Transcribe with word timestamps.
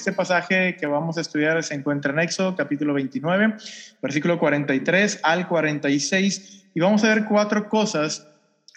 este 0.00 0.12
pasaje 0.12 0.76
que 0.76 0.86
vamos 0.86 1.18
a 1.18 1.20
estudiar 1.20 1.62
se 1.62 1.74
encuentra 1.74 2.10
en 2.10 2.20
Éxodo 2.20 2.56
capítulo 2.56 2.94
29, 2.94 3.56
versículo 4.00 4.38
43 4.38 5.20
al 5.22 5.46
46, 5.46 6.68
y 6.72 6.80
vamos 6.80 7.04
a 7.04 7.14
ver 7.14 7.26
cuatro 7.26 7.68
cosas, 7.68 8.26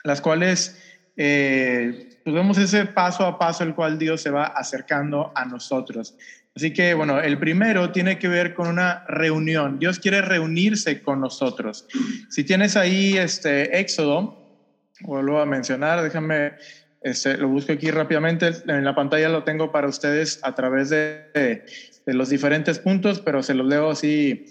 las 0.03 0.19
cuales 0.19 0.77
eh, 1.15 2.19
pues 2.25 2.35
vemos 2.35 2.57
ese 2.57 2.87
paso 2.87 3.25
a 3.25 3.39
paso 3.39 3.63
el 3.63 3.73
cual 3.73 3.97
Dios 3.97 4.21
se 4.21 4.31
va 4.31 4.47
acercando 4.47 5.31
a 5.33 5.45
nosotros. 5.45 6.13
Así 6.57 6.73
que, 6.73 6.93
bueno, 6.93 7.21
el 7.21 7.39
primero 7.39 7.91
tiene 7.91 8.19
que 8.19 8.27
ver 8.27 8.53
con 8.53 8.67
una 8.67 9.05
reunión. 9.07 9.79
Dios 9.79 9.99
quiere 9.99 10.21
reunirse 10.21 11.01
con 11.01 11.21
nosotros. 11.21 11.87
Si 12.29 12.43
tienes 12.43 12.75
ahí 12.75 13.17
este 13.17 13.79
Éxodo, 13.79 14.43
vuelvo 14.99 15.39
a 15.39 15.45
mencionar, 15.45 16.03
déjame, 16.03 16.51
este, 17.03 17.37
lo 17.37 17.49
busco 17.49 17.73
aquí 17.73 17.91
rápidamente. 17.91 18.51
En 18.67 18.83
la 18.83 18.95
pantalla 18.95 19.29
lo 19.29 19.43
tengo 19.43 19.71
para 19.71 19.87
ustedes 19.87 20.39
a 20.43 20.55
través 20.55 20.89
de, 20.89 21.63
los 22.05 22.29
diferentes 22.29 22.79
puntos, 22.79 23.19
pero 23.19 23.43
se 23.43 23.53
los 23.53 23.67
leo 23.67 23.91
así 23.91 24.45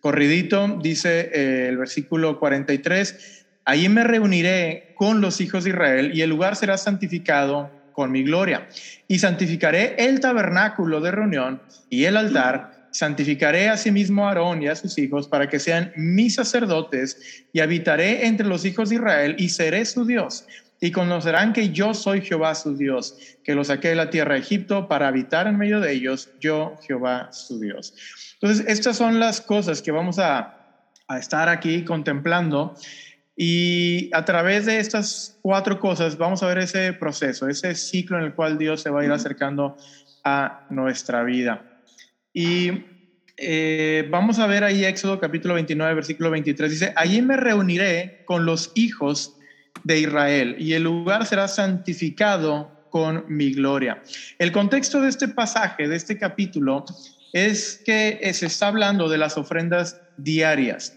corridito. 0.00 0.78
Dice 0.82 1.30
eh, 1.32 1.68
el 1.68 1.76
versículo 1.76 2.38
43, 2.38 3.46
ahí 3.64 3.88
me 3.88 4.04
reuniré 4.04 4.94
con 4.96 5.20
los 5.20 5.40
hijos 5.40 5.64
de 5.64 5.70
Israel 5.70 6.10
y 6.14 6.22
el 6.22 6.30
lugar 6.30 6.56
será 6.56 6.78
santificado 6.78 7.70
con 7.92 8.10
mi 8.10 8.22
gloria. 8.22 8.68
Y 9.06 9.18
santificaré 9.18 9.96
el 9.98 10.20
tabernáculo 10.20 11.00
de 11.00 11.10
reunión 11.10 11.60
y 11.90 12.04
el 12.04 12.16
altar, 12.16 12.88
santificaré 12.92 13.68
a 13.68 13.76
sí 13.76 13.90
mismo 13.90 14.24
a 14.24 14.28
Aarón 14.28 14.62
y 14.62 14.68
a 14.68 14.76
sus 14.76 14.96
hijos 14.98 15.28
para 15.28 15.48
que 15.48 15.58
sean 15.58 15.92
mis 15.96 16.36
sacerdotes, 16.36 17.44
y 17.52 17.60
habitaré 17.60 18.26
entre 18.26 18.46
los 18.46 18.64
hijos 18.64 18.88
de 18.88 18.96
Israel 18.96 19.36
y 19.38 19.48
seré 19.50 19.84
su 19.84 20.04
Dios. 20.04 20.46
Y 20.80 20.92
conocerán 20.92 21.52
que 21.52 21.70
yo 21.70 21.92
soy 21.94 22.20
Jehová 22.20 22.54
su 22.54 22.76
Dios, 22.76 23.16
que 23.42 23.54
los 23.54 23.66
saqué 23.66 23.88
de 23.88 23.96
la 23.96 24.10
tierra 24.10 24.34
de 24.34 24.40
Egipto 24.40 24.86
para 24.86 25.08
habitar 25.08 25.46
en 25.46 25.58
medio 25.58 25.80
de 25.80 25.92
ellos, 25.92 26.30
yo 26.40 26.76
Jehová 26.86 27.32
su 27.32 27.58
Dios. 27.58 27.94
Entonces, 28.40 28.64
estas 28.68 28.96
son 28.96 29.18
las 29.18 29.40
cosas 29.40 29.82
que 29.82 29.90
vamos 29.90 30.18
a, 30.18 30.58
a 31.08 31.18
estar 31.18 31.48
aquí 31.48 31.84
contemplando. 31.84 32.74
Y 33.34 34.10
a 34.12 34.24
través 34.24 34.66
de 34.66 34.78
estas 34.78 35.38
cuatro 35.42 35.78
cosas 35.78 36.18
vamos 36.18 36.42
a 36.42 36.48
ver 36.48 36.58
ese 36.58 36.92
proceso, 36.92 37.48
ese 37.48 37.74
ciclo 37.74 38.18
en 38.18 38.24
el 38.24 38.34
cual 38.34 38.58
Dios 38.58 38.82
se 38.82 38.90
va 38.90 39.00
a 39.00 39.04
ir 39.04 39.12
acercando 39.12 39.76
a 40.24 40.66
nuestra 40.70 41.22
vida. 41.22 41.64
Y 42.32 42.84
eh, 43.36 44.06
vamos 44.10 44.40
a 44.40 44.48
ver 44.48 44.64
ahí 44.64 44.84
Éxodo 44.84 45.20
capítulo 45.20 45.54
29, 45.54 45.94
versículo 45.94 46.30
23. 46.30 46.70
Dice, 46.70 46.92
allí 46.96 47.22
me 47.22 47.36
reuniré 47.36 48.22
con 48.26 48.44
los 48.44 48.72
hijos 48.74 49.37
de 49.84 50.00
Israel 50.00 50.56
y 50.58 50.74
el 50.74 50.84
lugar 50.84 51.26
será 51.26 51.48
santificado 51.48 52.86
con 52.90 53.24
mi 53.28 53.52
gloria. 53.52 54.02
El 54.38 54.52
contexto 54.52 55.00
de 55.00 55.08
este 55.08 55.28
pasaje, 55.28 55.88
de 55.88 55.96
este 55.96 56.18
capítulo, 56.18 56.84
es 57.32 57.82
que 57.84 58.20
se 58.32 58.46
está 58.46 58.68
hablando 58.68 59.08
de 59.08 59.18
las 59.18 59.36
ofrendas 59.36 60.00
diarias. 60.16 60.96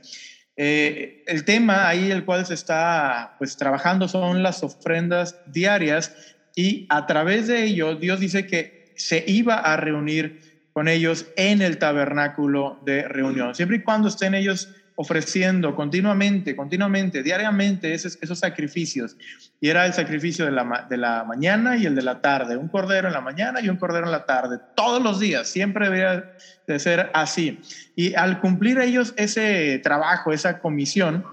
Eh, 0.58 1.24
el 1.28 1.46
tema 1.46 1.88
ahí 1.88 2.12
el 2.12 2.26
cual 2.26 2.46
se 2.46 2.54
está 2.54 3.36
pues 3.38 3.56
trabajando 3.58 4.08
son 4.08 4.44
las 4.44 4.64
ofrendas 4.64 5.38
diarias 5.48 6.14
y 6.56 6.86
a 6.90 7.08
través 7.08 7.48
de 7.48 7.64
ello 7.64 7.96
Dios 7.96 8.20
dice 8.20 8.46
que 8.46 8.94
se 8.98 9.24
iba 9.28 9.56
a 9.56 9.78
reunir 9.78 10.51
con 10.74 10.88
ellos 10.88 11.26
en 11.36 11.62
el 11.62 11.78
tabernáculo 11.78 12.80
de 12.86 13.08
reunión, 13.08 13.56
siempre 13.56 13.78
y 13.78 13.82
cuando 13.82 14.08
estén 14.08 14.34
ellos 14.36 14.70
ofreciendo 14.96 15.76
continuamente, 15.76 16.56
continuamente, 16.56 17.24
diariamente 17.24 17.94
esos, 17.94 18.18
sacrificios. 18.38 19.18
Y 19.60 19.70
era 19.70 19.86
el 19.86 19.94
sacrificio 19.94 20.46
de 20.46 20.52
la, 20.52 20.86
de 20.90 20.98
la 20.98 21.24
mañana 21.24 21.78
y 21.78 21.86
el 21.86 21.96
de 21.96 22.04
la 22.04 22.22
tarde, 22.22 22.56
un 22.56 22.68
cordero 22.68 23.08
en 23.08 23.14
la 23.14 23.22
mañana 23.22 23.62
y 23.62 23.70
un 23.70 23.78
cordero 23.78 24.06
en 24.06 24.12
la 24.12 24.26
tarde, 24.26 24.60
todos 24.76 25.02
los 25.02 25.20
días, 25.20 25.48
siempre 25.48 25.86
debería 25.86 26.34
de 26.68 26.80
ser 26.80 27.10
así. 27.14 27.60
Y 27.96 28.14
al 28.14 28.40
cumplir 28.42 28.80
ellos 28.80 29.14
ese 29.18 29.80
trabajo, 29.80 30.34
esa 30.34 30.60
comisión, 30.60 31.26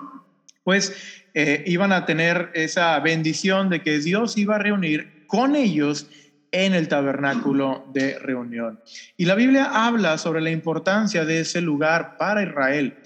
pues 0.64 1.24
eh, 1.34 1.62
iban 1.66 1.92
a 1.92 2.06
tener 2.06 2.50
esa 2.54 2.98
bendición 3.00 3.68
de 3.68 3.82
que 3.82 3.98
Dios 3.98 4.38
iba 4.38 4.56
a 4.56 4.58
reunir 4.58 5.26
con 5.26 5.56
ellos 5.56 6.08
en 6.52 6.74
el 6.74 6.88
tabernáculo 6.88 7.86
de 7.92 8.18
reunión. 8.18 8.80
Y 9.16 9.26
la 9.26 9.34
Biblia 9.34 9.86
habla 9.86 10.18
sobre 10.18 10.40
la 10.40 10.50
importancia 10.50 11.24
de 11.24 11.40
ese 11.40 11.60
lugar 11.60 12.16
para 12.16 12.42
Israel 12.42 12.96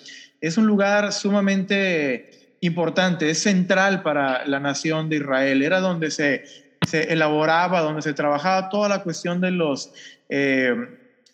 es 0.42 0.58
un 0.58 0.66
lugar 0.66 1.12
sumamente 1.12 2.56
importante, 2.60 3.31
es 3.31 3.38
central 3.38 4.02
para 4.02 4.44
la 4.44 4.58
nación 4.58 5.08
de 5.08 5.16
Israel. 5.16 5.62
Era 5.62 5.78
donde 5.78 6.10
se, 6.10 6.44
se 6.86 7.12
elaboraba, 7.12 7.81
donde 7.81 8.02
se 8.02 8.12
trabajaba 8.12 8.69
toda 8.69 8.88
la 8.88 9.04
cuestión 9.04 9.41
de 9.41 9.52
los, 9.52 9.92
eh, 10.28 10.75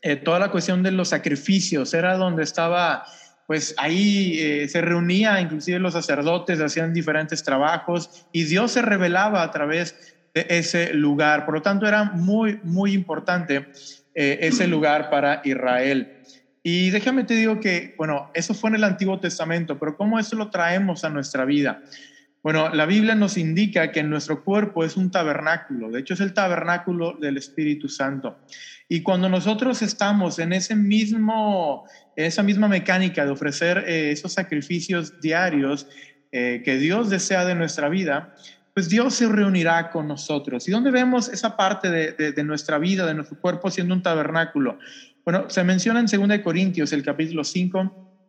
eh, 0.03 0.17
toda 0.17 0.39
la 0.39 0.51
cuestión 0.51 0.83
de 0.83 0.91
los 0.91 1.09
sacrificios. 1.09 1.95
Era 1.95 2.19
donde 2.19 2.43
estaba, 2.43 3.07
pues 3.47 3.75
ahí 3.79 4.39
eh, 4.41 4.69
se 4.69 4.83
reunía, 4.83 5.41
inclusive 5.41 5.79
los 5.79 5.95
sacerdotes 5.95 6.61
hacían 6.61 6.93
diferentes 6.93 7.43
trabajos 7.43 8.27
y 8.31 8.45
Dios 8.45 8.73
se 8.73 8.83
revelaba 8.83 9.43
a 9.43 9.51
través 9.51 10.18
de 10.45 10.59
ese 10.59 10.93
lugar. 10.95 11.45
Por 11.45 11.55
lo 11.55 11.63
tanto, 11.63 11.87
era 11.87 12.05
muy, 12.05 12.61
muy 12.63 12.93
importante 12.93 13.69
ese 14.15 14.67
lugar 14.67 15.11
para 15.11 15.41
Israel. 15.45 16.19
Y 16.63 16.91
déjame 16.91 17.25
te 17.25 17.35
digo 17.35 17.61
que, 17.61 17.95
bueno, 17.97 18.31
eso 18.35 18.53
fue 18.53 18.71
en 18.71 18.77
el 18.77 18.85
Antiguo 18.85 19.21
Testamento, 19.21 19.79
pero 19.79 19.97
¿cómo 19.97 20.19
eso 20.19 20.37
lo 20.37 20.51
traemos 20.51 21.05
a 21.05 21.09
nuestra 21.09 21.45
vida? 21.45 21.83
Bueno, 22.43 22.69
la 22.75 22.87
Biblia 22.87 23.15
nos 23.15 23.37
indica 23.37 23.91
que 23.91 24.03
nuestro 24.03 24.45
cuerpo 24.45 24.85
es 24.85 24.97
un 24.97 25.11
tabernáculo, 25.11 25.91
de 25.91 26.01
hecho 26.01 26.15
es 26.15 26.21
el 26.21 26.35
tabernáculo 26.35 27.17
del 27.21 27.37
Espíritu 27.37 27.89
Santo. 27.89 28.39
Y 28.89 29.03
cuando 29.03 29.29
nosotros 29.29 29.83
estamos 29.83 30.39
en 30.39 30.53
ese 30.53 30.75
mismo, 30.77 31.85
esa 32.17 32.43
misma 32.43 32.69
mecánica 32.69 33.25
de 33.25 33.31
ofrecer 33.31 33.85
eh, 33.87 34.13
esos 34.13 34.33
sacrificios 34.33 35.21
diarios 35.21 35.87
eh, 36.33 36.63
que 36.65 36.77
Dios 36.77 37.11
desea 37.11 37.45
de 37.45 37.55
nuestra 37.55 37.89
vida, 37.89 38.35
pues 38.79 38.89
Dios 38.89 39.15
se 39.15 39.27
reunirá 39.27 39.91
con 39.91 40.07
nosotros. 40.07 40.69
¿Y 40.69 40.71
dónde 40.71 40.93
vemos 40.93 41.29
esa 41.31 41.57
parte 41.57 41.91
de, 41.91 42.45
nuestra 42.45 42.79
vida, 42.79 43.07
de 43.07 43.15
nuestro 43.15 43.37
cuerpo 43.41 43.73
siendo 43.73 43.93
un 43.93 44.05
tabernáculo? 44.05 44.79
Bueno, 45.25 45.51
se 45.51 45.65
menciona 45.65 45.99
en 45.99 46.07
2 46.07 46.39
Corintios, 46.45 46.93
el 46.93 47.03
capítulo 47.03 47.43
5, 47.43 48.23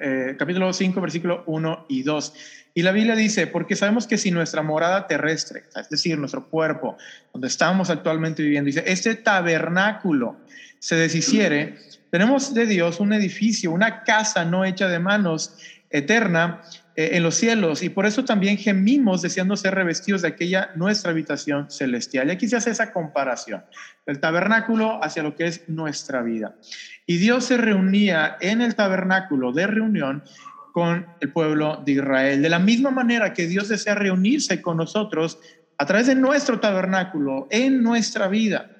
eh, 0.00 0.34
capítulo 0.38 0.72
5, 0.72 0.98
versículo 0.98 1.44
1 1.46 1.84
y 1.90 2.04
2. 2.04 2.32
Y 2.72 2.80
la 2.84 2.92
Biblia 2.92 3.14
dice, 3.14 3.48
porque 3.48 3.76
sabemos 3.76 4.06
que 4.06 4.16
si 4.16 4.30
nuestra 4.30 4.62
morada 4.62 5.06
terrestre, 5.06 5.64
es 5.78 5.90
decir, 5.90 6.16
nuestro 6.16 6.48
cuerpo, 6.48 6.96
donde 7.34 7.48
estamos 7.48 7.90
actualmente 7.90 8.42
viviendo, 8.42 8.68
dice, 8.68 8.82
este 8.86 9.14
tabernáculo 9.16 10.38
se 10.78 10.96
deshiciere, 10.96 11.76
tenemos 12.10 12.54
de 12.54 12.64
Dios 12.64 12.98
un 12.98 13.12
edificio, 13.12 13.72
una 13.72 14.04
casa 14.04 14.42
no 14.46 14.64
hecha 14.64 14.88
de 14.88 15.00
manos, 15.00 15.54
eterna, 15.90 16.62
eh, 16.96 17.10
en 17.12 17.22
los 17.22 17.34
cielos 17.34 17.82
y 17.82 17.90
por 17.90 18.06
eso 18.06 18.24
también 18.24 18.56
gemimos 18.56 19.20
deseando 19.20 19.54
ser 19.56 19.74
revestidos 19.74 20.22
de 20.22 20.28
aquella 20.28 20.70
nuestra 20.76 21.10
habitación 21.10 21.70
celestial. 21.70 22.28
Y 22.28 22.30
aquí 22.30 22.48
se 22.48 22.56
hace 22.56 22.70
esa 22.70 22.90
comparación 22.90 23.62
del 24.06 24.18
tabernáculo 24.18 25.04
hacia 25.04 25.22
lo 25.22 25.34
que 25.36 25.46
es 25.46 25.68
nuestra 25.68 26.22
vida. 26.22 26.56
Y 27.04 27.18
Dios 27.18 27.44
se 27.44 27.58
reunía 27.58 28.38
en 28.40 28.62
el 28.62 28.74
tabernáculo 28.74 29.52
de 29.52 29.66
reunión 29.66 30.24
con 30.72 31.06
el 31.20 31.32
pueblo 31.32 31.82
de 31.84 31.92
Israel. 31.92 32.40
De 32.40 32.48
la 32.48 32.58
misma 32.58 32.90
manera 32.90 33.34
que 33.34 33.46
Dios 33.46 33.68
desea 33.68 33.94
reunirse 33.94 34.62
con 34.62 34.78
nosotros 34.78 35.38
a 35.76 35.84
través 35.84 36.06
de 36.06 36.14
nuestro 36.14 36.60
tabernáculo, 36.60 37.46
en 37.50 37.82
nuestra 37.82 38.26
vida. 38.28 38.70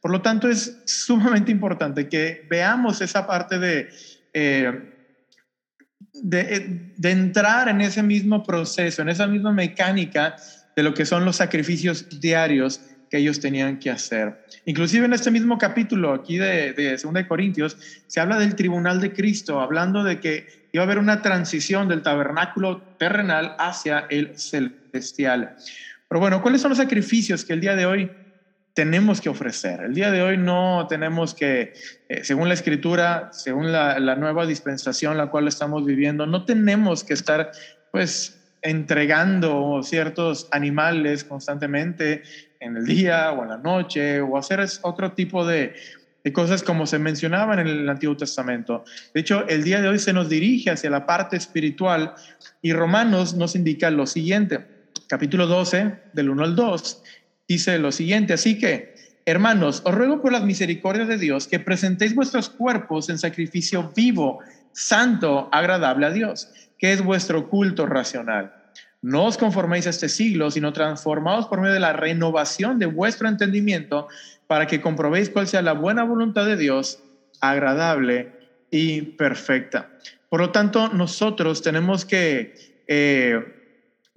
Por 0.00 0.12
lo 0.12 0.22
tanto, 0.22 0.48
es 0.48 0.80
sumamente 0.84 1.50
importante 1.50 2.08
que 2.08 2.46
veamos 2.48 3.00
esa 3.00 3.26
parte 3.26 3.58
de... 3.58 3.88
Eh, 4.32 4.93
de, 6.22 6.92
entrar 7.02 7.68
en 7.68 7.80
ese 7.80 8.02
mismo 8.02 8.42
proceso, 8.42 9.02
en 9.02 9.08
esa 9.08 9.26
misma 9.26 9.52
mecánica 9.52 10.36
de 10.76 10.82
lo 10.82 10.94
que 10.94 11.06
son 11.06 11.24
los 11.24 11.36
sacrificios 11.36 12.20
diarios 12.20 12.80
que 13.10 13.18
ellos 13.18 13.40
tenían 13.40 13.78
que 13.78 13.90
hacer. 13.90 14.44
Inclusive 14.64 15.06
en 15.06 15.12
este 15.12 15.30
mismo 15.30 15.58
capítulo 15.58 16.12
aquí 16.12 16.38
de, 16.38 16.72
de 16.72 16.96
2 16.96 17.12
de 17.12 17.26
Corintios 17.26 17.76
se 18.06 18.20
habla 18.20 18.38
del 18.38 18.54
tribunal 18.54 19.00
de 19.00 19.12
Cristo, 19.12 19.60
hablando 19.60 20.02
de 20.02 20.20
que 20.20 20.68
iba 20.72 20.82
a 20.82 20.86
haber 20.86 20.98
una 20.98 21.22
transición 21.22 21.88
del 21.88 22.02
tabernáculo 22.02 22.82
terrenal 22.98 23.54
hacia 23.58 24.06
el 24.10 24.36
celestial. 24.38 25.56
Pero 26.08 26.20
bueno, 26.20 26.42
¿cuáles 26.42 26.60
son 26.60 26.70
los 26.70 26.78
sacrificios 26.78 27.44
que 27.44 27.52
el 27.52 27.60
día 27.60 27.76
de 27.76 27.86
hoy 27.86 28.10
tenemos 28.74 29.20
que 29.20 29.28
ofrecer. 29.28 29.80
El 29.80 29.94
día 29.94 30.10
de 30.10 30.20
hoy 30.20 30.36
no 30.36 30.86
tenemos 30.88 31.32
que, 31.32 31.72
eh, 32.08 32.24
según 32.24 32.48
la 32.48 32.54
escritura, 32.54 33.30
según 33.32 33.70
la, 33.70 34.16
nueva 34.16 34.46
dispensación 34.46 35.16
la 35.16 35.28
cual 35.28 35.46
estamos 35.46 35.86
viviendo, 35.86 36.26
no 36.26 36.44
tenemos 36.44 37.04
que 37.04 37.14
estar 37.14 37.52
pues 37.92 38.40
entregando 38.62 39.80
ciertos 39.82 40.48
animales 40.50 41.22
constantemente 41.22 42.22
en 42.58 42.76
el 42.76 42.84
día 42.84 43.30
o 43.32 43.44
en 43.44 43.50
la 43.50 43.58
noche 43.58 44.20
o 44.20 44.36
hacer 44.36 44.64
otro 44.82 45.12
tipo 45.12 45.46
de, 45.46 45.74
de 46.24 46.32
cosas 46.32 46.62
como 46.62 46.86
se 46.86 46.98
mencionaban 46.98 47.60
en 47.60 47.68
el 47.68 47.88
Antiguo 47.88 48.16
Testamento. 48.16 48.84
De 49.12 49.20
hecho, 49.20 49.46
el 49.46 49.62
día 49.62 49.80
de 49.82 49.88
hoy 49.88 50.00
se 50.00 50.12
nos 50.12 50.28
dirige 50.28 50.70
hacia 50.70 50.90
la 50.90 51.06
parte 51.06 51.36
espiritual 51.36 52.14
y 52.60 52.72
Romanos 52.72 53.34
nos 53.34 53.54
indica 53.54 53.90
lo 53.90 54.06
siguiente, 54.06 54.66
capítulo 55.06 55.46
12, 55.46 55.94
del 56.12 56.30
1 56.30 56.42
al 56.42 56.56
2 56.56 57.02
dice 57.48 57.78
lo 57.78 57.92
siguiente, 57.92 58.32
así 58.32 58.58
que 58.58 58.94
hermanos, 59.26 59.82
os 59.84 59.94
ruego 59.94 60.20
por 60.20 60.32
las 60.32 60.44
misericordias 60.44 61.08
de 61.08 61.18
Dios 61.18 61.46
que 61.46 61.60
presentéis 61.60 62.14
vuestros 62.14 62.50
cuerpos 62.50 63.08
en 63.08 63.18
sacrificio 63.18 63.92
vivo, 63.94 64.40
santo, 64.72 65.48
agradable 65.52 66.06
a 66.06 66.10
Dios, 66.10 66.50
que 66.78 66.92
es 66.92 67.02
vuestro 67.02 67.48
culto 67.48 67.86
racional. 67.86 68.54
No 69.00 69.26
os 69.26 69.36
conforméis 69.36 69.86
a 69.86 69.90
este 69.90 70.08
siglo, 70.08 70.50
sino 70.50 70.72
transformaos 70.72 71.46
por 71.46 71.60
medio 71.60 71.74
de 71.74 71.80
la 71.80 71.92
renovación 71.92 72.78
de 72.78 72.86
vuestro 72.86 73.28
entendimiento 73.28 74.08
para 74.46 74.66
que 74.66 74.80
comprobéis 74.80 75.30
cuál 75.30 75.46
sea 75.46 75.62
la 75.62 75.74
buena 75.74 76.04
voluntad 76.04 76.46
de 76.46 76.56
Dios, 76.56 77.02
agradable 77.40 78.32
y 78.70 79.02
perfecta. 79.02 79.90
Por 80.28 80.40
lo 80.40 80.50
tanto, 80.50 80.88
nosotros 80.88 81.62
tenemos 81.62 82.04
que 82.04 82.54
eh, 82.86 83.63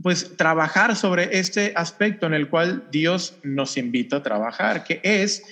pues 0.02 0.38
trabajar 0.38 0.96
sobre 0.96 1.40
este 1.40 1.74
aspecto 1.76 2.28
en 2.28 2.34
el 2.34 2.50
cual 2.50 2.88
Dios 2.92 3.38
nos 3.44 3.78
invita 3.78 4.18
a 4.18 4.24
trabajar, 4.24 4.84
que 4.84 5.02
es 5.04 5.44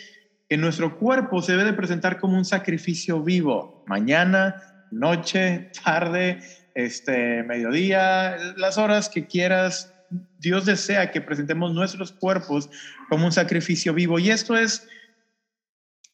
que 0.48 0.58
nuestro 0.58 0.98
cuerpo 0.98 1.42
se 1.42 1.54
debe 1.54 1.64
de 1.64 1.74
presentar 1.74 2.20
como 2.20 2.38
un 2.38 2.46
sacrificio 2.46 3.22
vivo, 3.22 3.84
mañana, 3.88 4.56
noche, 4.92 5.72
tarde, 5.84 6.40
este 6.76 7.44
mediodía, 7.44 8.38
las 8.58 8.78
horas 8.78 9.10
que 9.10 9.26
quieras. 9.26 9.92
Dios 10.40 10.66
desea 10.66 11.12
que 11.12 11.22
presentemos 11.22 11.74
nuestros 11.74 12.12
cuerpos 12.12 12.70
como 13.10 13.26
un 13.26 13.32
sacrificio 13.32 13.94
vivo 13.94 14.20
y 14.20 14.30
esto 14.30 14.56
es 14.56 14.88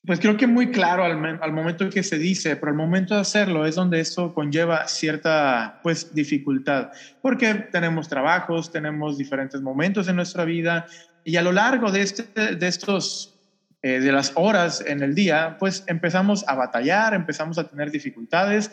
pues 0.06 0.20
creo 0.20 0.36
que 0.36 0.48
muy 0.48 0.72
claro 0.72 1.04
al, 1.04 1.40
al, 1.42 1.54
momento 1.54 1.88
que 1.90 2.02
se 2.02 2.18
dice, 2.18 2.56
pero 2.56 2.72
al 2.72 2.78
momento 2.78 3.14
de 3.14 3.22
hacerlo 3.22 3.66
es 3.66 3.76
donde 3.76 4.00
esto 4.00 4.34
conlleva 4.34 4.88
cierta 4.88 5.80
pues 5.84 6.14
dificultad, 6.16 6.90
porque 7.22 7.54
tenemos 7.54 8.10
trabajos, 8.10 8.72
tenemos 8.72 9.18
diferentes 9.18 9.62
momentos 9.62 10.08
en 10.08 10.16
nuestra 10.16 10.44
vida 10.44 10.88
y 11.24 11.36
a 11.36 11.44
lo 11.44 11.52
largo 11.52 11.92
de, 11.92 12.02
este, 12.02 12.56
de 12.56 12.68
estos, 12.68 13.40
eh, 13.84 14.00
de 14.00 14.12
las 14.12 14.32
horas 14.36 14.84
en 14.86 15.04
el 15.04 15.14
día, 15.14 15.58
pues 15.60 15.84
empezamos 15.86 16.44
a 16.48 16.56
batallar, 16.56 17.14
empezamos 17.14 17.60
a 17.60 17.70
tener 17.70 17.92
dificultades 17.92 18.72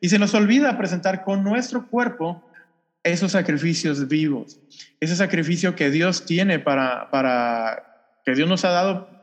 y 0.00 0.08
se 0.08 0.18
nos 0.18 0.32
olvida 0.32 0.78
presentar 0.78 1.24
con 1.24 1.44
nuestro 1.44 1.88
cuerpo 1.88 2.42
esos 3.02 3.32
sacrificios 3.32 4.08
vivos, 4.08 4.58
ese 4.98 5.14
sacrificio 5.14 5.74
que 5.74 5.90
Dios 5.90 6.24
tiene 6.24 6.58
para, 6.58 7.10
para 7.10 8.20
que 8.24 8.34
Dios 8.34 8.48
nos 8.48 8.64
ha 8.64 8.70
dado 8.70 9.19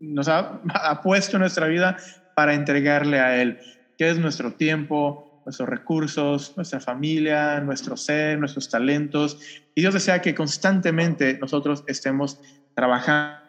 nos 0.00 0.28
ha, 0.28 1.00
puesto 1.02 1.36
en 1.36 1.40
nuestra 1.40 1.66
vida 1.66 1.96
para 2.34 2.54
entregarle 2.54 3.20
a 3.20 3.40
Él, 3.40 3.58
que 3.96 4.10
es 4.10 4.18
nuestro 4.18 4.52
tiempo, 4.52 5.42
nuestros 5.44 5.68
recursos, 5.68 6.52
nuestra 6.56 6.80
familia, 6.80 7.60
nuestro 7.60 7.96
ser, 7.96 8.38
nuestros 8.38 8.68
talentos. 8.68 9.38
Y 9.74 9.80
Dios 9.80 9.94
desea 9.94 10.20
que 10.20 10.34
constantemente 10.34 11.38
nosotros 11.40 11.84
estemos 11.86 12.38
trabajando 12.74 13.40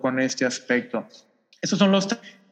con 0.00 0.20
este 0.20 0.44
aspecto. 0.44 1.06
Esos 1.60 1.78
son 1.78 1.90
los 1.92 2.08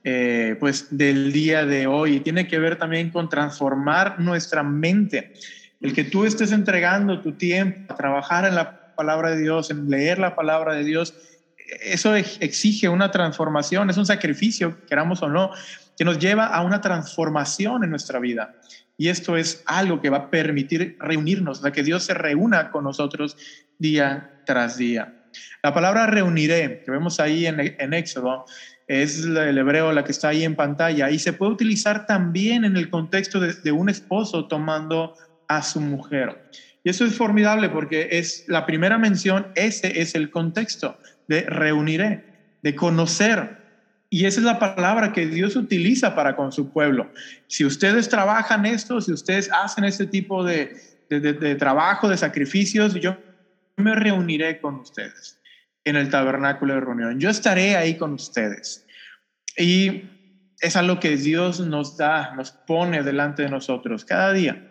eh, 0.06 0.56
pues 0.60 0.96
del 0.96 1.32
día 1.32 1.64
de 1.64 1.86
hoy. 1.86 2.20
Tiene 2.20 2.46
que 2.46 2.58
ver 2.58 2.76
también 2.76 3.10
con 3.10 3.28
transformar 3.28 4.20
nuestra 4.20 4.62
mente. 4.62 5.32
El 5.80 5.94
que 5.94 6.04
tú 6.04 6.24
estés 6.24 6.52
entregando 6.52 7.20
tu 7.20 7.32
tiempo 7.32 7.92
a 7.92 7.96
trabajar 7.96 8.44
en 8.44 8.54
la 8.54 8.94
palabra 8.94 9.30
de 9.30 9.40
Dios, 9.40 9.70
en 9.70 9.88
leer 9.88 10.18
la 10.18 10.34
palabra 10.34 10.74
de 10.74 10.84
Dios, 10.84 11.14
eso 11.82 12.14
exige 12.14 12.88
una 12.88 13.10
transformación, 13.10 13.90
es 13.90 13.96
un 13.96 14.06
sacrificio, 14.06 14.84
queramos 14.86 15.22
o 15.22 15.28
no, 15.28 15.50
que 15.96 16.04
nos 16.04 16.18
lleva 16.18 16.46
a 16.46 16.62
una 16.62 16.80
transformación 16.80 17.84
en 17.84 17.90
nuestra 17.90 18.18
vida. 18.18 18.54
Y 18.96 19.08
esto 19.08 19.36
es 19.36 19.62
algo 19.66 20.00
que 20.00 20.10
va 20.10 20.16
a 20.18 20.30
permitir 20.30 20.96
reunirnos, 21.00 21.64
o 21.64 21.72
que 21.72 21.82
Dios 21.82 22.04
se 22.04 22.14
reúna 22.14 22.70
con 22.70 22.84
nosotros 22.84 23.36
día 23.78 24.40
tras 24.46 24.76
día. 24.76 25.24
La 25.62 25.74
palabra 25.74 26.06
reuniré, 26.06 26.82
que 26.84 26.90
vemos 26.90 27.18
ahí 27.18 27.46
en, 27.46 27.92
Éxodo, 27.92 28.44
es 28.86 29.24
el 29.24 29.58
hebreo 29.58 29.92
la 29.92 30.04
que 30.04 30.12
está 30.12 30.28
ahí 30.28 30.44
en 30.44 30.54
pantalla 30.54 31.10
y 31.10 31.18
se 31.18 31.32
puede 31.32 31.52
utilizar 31.52 32.06
también 32.06 32.64
en 32.64 32.76
el 32.76 32.90
contexto 32.90 33.40
de 33.40 33.72
un 33.72 33.88
esposo 33.88 34.46
tomando 34.46 35.14
a 35.48 35.62
su 35.62 35.80
mujer. 35.80 36.50
Y 36.84 36.90
eso 36.90 37.06
es 37.06 37.14
formidable 37.14 37.70
porque 37.70 38.08
es 38.12 38.44
la 38.46 38.66
primera 38.66 38.98
mención, 38.98 39.48
ese 39.54 40.02
es 40.02 40.14
el 40.14 40.30
contexto 40.30 40.98
de 41.28 41.42
reuniré, 41.42 42.24
de 42.62 42.74
conocer. 42.74 43.62
Y 44.10 44.26
esa 44.26 44.40
es 44.40 44.46
la 44.46 44.58
palabra 44.58 45.12
que 45.12 45.26
Dios 45.26 45.56
utiliza 45.56 46.14
para 46.14 46.36
con 46.36 46.52
su 46.52 46.70
pueblo. 46.70 47.10
Si 47.46 47.64
ustedes 47.64 48.08
trabajan 48.08 48.64
esto, 48.66 49.00
si 49.00 49.12
ustedes 49.12 49.50
hacen 49.52 49.84
este 49.84 50.06
tipo 50.06 50.44
de, 50.44 50.76
de, 51.08 51.54
trabajo, 51.56 52.08
de 52.08 52.16
sacrificios, 52.16 52.94
yo 52.94 53.16
me 53.76 53.94
reuniré 53.94 54.60
con 54.60 54.76
ustedes 54.76 55.40
en 55.84 55.96
el 55.96 56.10
tabernáculo 56.10 56.74
de 56.74 56.80
reunión. 56.80 57.18
Yo 57.18 57.28
estaré 57.28 57.76
ahí 57.76 57.96
con 57.96 58.12
ustedes. 58.12 58.86
Y 59.56 60.04
es 60.60 60.76
algo 60.76 61.00
que 61.00 61.16
Dios 61.16 61.60
nos 61.60 61.96
da, 61.96 62.34
nos 62.36 62.52
pone 62.52 63.02
delante 63.02 63.42
de 63.42 63.50
nosotros 63.50 64.04
cada 64.04 64.32
día. 64.32 64.70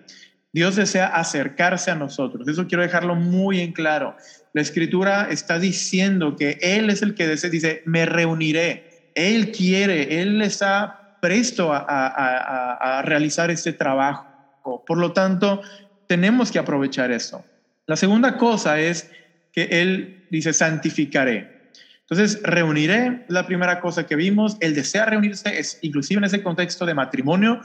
Dios 0.53 0.75
desea 0.75 1.07
acercarse 1.07 1.89
a 1.89 1.95
nosotros. 1.95 2.47
Eso 2.47 2.67
quiero 2.67 2.83
dejarlo 2.83 3.15
muy 3.15 3.59
en 3.59 3.73
claro. 3.73 4.15
La 4.53 4.61
escritura 4.61 5.27
está 5.31 5.57
diciendo 5.57 6.35
que 6.35 6.59
Él 6.61 6.91
es 6.91 7.01
el 7.01 7.15
que 7.15 7.27
dice, 7.27 7.81
me 7.85 8.05
reuniré. 8.05 9.11
Él 9.15 9.51
quiere, 9.51 10.21
Él 10.21 10.41
está 10.44 11.17
presto 11.21 11.71
a, 11.73 13.01
realizar 13.03 13.50
este 13.50 13.73
trabajo. 13.73 14.83
Por 14.85 15.00
lo 15.00 15.11
tanto, 15.11 15.61
tenemos 16.07 16.51
que 16.51 16.59
aprovechar 16.59 17.11
eso. 17.11 17.44
La 17.88 17.95
segunda 17.95 18.38
cosa 18.38 18.79
es 18.79 19.09
que 19.51 19.63
Él 19.63 20.27
dice, 20.29 20.53
santificaré. 20.53 21.71
Entonces, 22.01 22.44
reuniré, 22.44 23.25
la 23.27 23.47
primera 23.47 23.79
cosa 23.79 24.05
que 24.05 24.15
vimos. 24.15 24.57
Él 24.59 24.75
desea 24.75 25.05
reunirse, 25.05 25.57
es 25.57 25.79
inclusive 25.81 26.19
en 26.19 26.25
ese 26.25 26.44
contexto 26.44 26.85
de 26.85 26.94
matrimonio, 26.94 27.61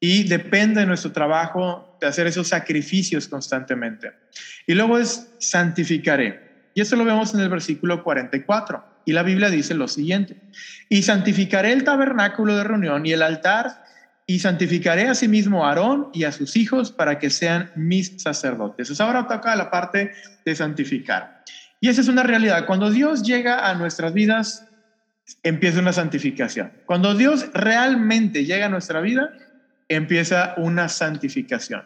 y 0.00 0.24
depende 0.24 0.80
de 0.80 0.86
nuestro 0.86 1.12
trabajo 1.12 1.96
de 2.00 2.06
hacer 2.06 2.26
esos 2.26 2.48
sacrificios 2.48 3.28
constantemente. 3.28 4.12
Y 4.66 4.74
luego 4.74 4.98
es 4.98 5.28
santificaré. 5.38 6.70
Y 6.74 6.82
eso 6.82 6.96
lo 6.96 7.04
vemos 7.04 7.32
en 7.32 7.40
el 7.40 7.48
versículo 7.48 8.02
44. 8.04 8.84
Y 9.06 9.12
la 9.12 9.22
Biblia 9.22 9.48
dice 9.48 9.74
lo 9.74 9.88
siguiente. 9.88 10.36
Y 10.88 11.02
santificaré 11.02 11.72
el 11.72 11.84
tabernáculo 11.84 12.56
de 12.56 12.64
reunión 12.64 13.06
y 13.06 13.12
el 13.12 13.22
altar 13.22 13.84
y 14.26 14.40
santificaré 14.40 15.08
a 15.08 15.14
sí 15.14 15.28
mismo 15.28 15.64
a 15.64 15.68
Aarón 15.68 16.08
y 16.12 16.24
a 16.24 16.32
sus 16.32 16.56
hijos 16.56 16.90
para 16.90 17.18
que 17.18 17.30
sean 17.30 17.70
mis 17.76 18.20
sacerdotes. 18.20 18.88
Entonces 18.88 19.00
ahora 19.00 19.28
toca 19.28 19.54
la 19.54 19.70
parte 19.70 20.12
de 20.44 20.56
santificar. 20.56 21.44
Y 21.80 21.88
esa 21.88 22.00
es 22.00 22.08
una 22.08 22.24
realidad. 22.24 22.66
Cuando 22.66 22.90
Dios 22.90 23.22
llega 23.22 23.70
a 23.70 23.74
nuestras 23.74 24.12
vidas, 24.12 24.66
empieza 25.44 25.78
una 25.78 25.92
santificación. 25.92 26.72
Cuando 26.86 27.14
Dios 27.14 27.46
realmente 27.54 28.44
llega 28.44 28.66
a 28.66 28.68
nuestra 28.68 29.00
vida, 29.00 29.30
empieza 29.88 30.54
una 30.56 30.88
santificación. 30.88 31.84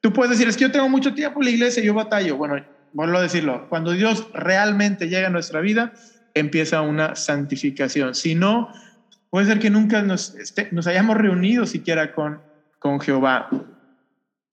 Tú 0.00 0.12
puedes 0.12 0.30
decir, 0.30 0.48
es 0.48 0.56
que 0.56 0.64
yo 0.64 0.72
tengo 0.72 0.88
mucho 0.88 1.14
tiempo 1.14 1.40
en 1.40 1.44
la 1.46 1.50
iglesia, 1.50 1.82
yo 1.82 1.94
batallo. 1.94 2.36
Bueno, 2.36 2.64
vuelvo 2.92 3.18
a 3.18 3.22
decirlo, 3.22 3.68
cuando 3.68 3.92
Dios 3.92 4.26
realmente 4.34 5.08
llega 5.08 5.28
a 5.28 5.30
nuestra 5.30 5.60
vida, 5.60 5.92
empieza 6.34 6.80
una 6.80 7.14
santificación. 7.14 8.14
Si 8.14 8.34
no, 8.34 8.72
puede 9.30 9.46
ser 9.46 9.58
que 9.58 9.70
nunca 9.70 10.02
nos, 10.02 10.34
hayamos 10.86 11.16
reunido 11.16 11.66
siquiera 11.66 12.14
con, 12.14 12.40
con 12.78 13.00
Jehová. 13.00 13.48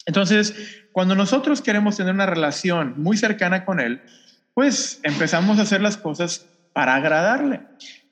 Entonces, 0.06 0.84
cuando 0.92 1.16
nosotros 1.16 1.62
queremos 1.62 1.98
tener 1.98 2.14
una 2.14 2.26
relación 2.26 2.96
muy 2.98 3.18
cercana 3.18 3.66
con 3.66 3.80
Él, 3.80 4.02
pues 4.54 5.00
empezamos 5.04 5.60
a 5.60 5.64
hacer 5.64 5.82
las 5.82 5.98
cosas 5.98 6.46
para 6.74 6.96
agradarle. 6.96 7.62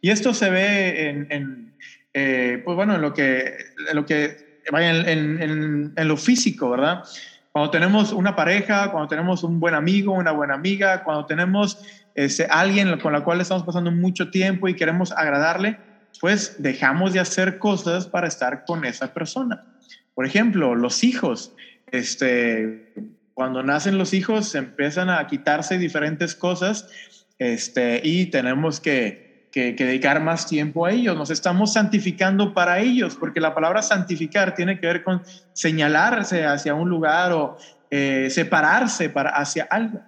Y 0.02 0.12
esto 0.12 0.34
se 0.34 0.50
ve 0.50 1.10
en, 1.30 1.74
eh, 2.14 2.62
pues 2.64 2.76
bueno, 2.76 2.96
en 2.96 3.02
lo 3.02 3.14
que, 3.14 3.58
en 3.90 3.96
lo 3.96 4.06
que 4.06 4.47
vaya 4.72 4.90
en, 5.12 5.94
lo 5.96 6.18
físico, 6.18 6.70
¿verdad? 6.70 7.04
Cuando 7.52 7.72
tenemos 7.72 8.14
una 8.14 8.36
pareja, 8.36 8.92
cuando 8.92 9.08
tenemos 9.08 9.44
un 9.44 9.60
buen 9.60 9.74
amigo, 9.74 10.14
una 10.14 10.32
buena 10.32 10.54
amiga, 10.54 11.04
cuando 11.04 11.26
tenemos 11.26 11.80
ese, 12.16 12.46
alguien 12.50 13.00
con 13.00 13.14
la 13.14 13.24
cual 13.24 13.42
estamos 13.42 13.64
pasando 13.64 13.92
mucho 13.92 14.30
tiempo 14.30 14.68
y 14.68 14.76
queremos 14.76 15.12
agradarle, 15.12 15.80
pues 16.20 16.62
dejamos 16.62 17.14
de 17.14 17.20
hacer 17.20 17.60
cosas 17.60 18.08
para 18.08 18.28
estar 18.28 18.66
con 18.66 18.86
esa 18.86 19.14
persona. 19.14 19.66
Por 20.14 20.26
ejemplo, 20.26 20.76
los 20.76 21.04
hijos, 21.04 21.54
este, 21.92 22.94
cuando 23.34 23.62
nacen 23.64 23.98
los 23.98 24.14
hijos, 24.14 24.56
empiezan 24.56 25.10
a 25.10 25.26
quitarse 25.28 25.78
diferentes 25.78 26.34
cosas 26.34 26.90
este, 27.38 28.02
y 28.04 28.28
tenemos 28.28 28.80
que 28.80 29.27
que, 29.76 29.86
dedicar 29.86 30.22
más 30.22 30.46
tiempo 30.46 30.86
a 30.86 30.92
ellos. 30.92 31.18
Nos 31.18 31.32
estamos 31.32 31.74
santificando 31.74 32.54
para 32.54 32.80
ellos, 32.80 33.16
porque 33.20 33.40
la 33.40 33.56
palabra 33.56 33.82
santificar 33.82 34.54
tiene 34.54 34.80
que 34.80 34.86
ver 34.86 35.04
con 35.04 35.24
señalarse 35.54 36.46
hacia 36.46 36.76
un 36.76 36.90
lugar 36.90 37.32
o 37.32 37.58
eh, 37.90 38.28
separarse 38.30 39.10
para, 39.10 39.32
hacia 39.32 39.64
algo. 39.64 40.00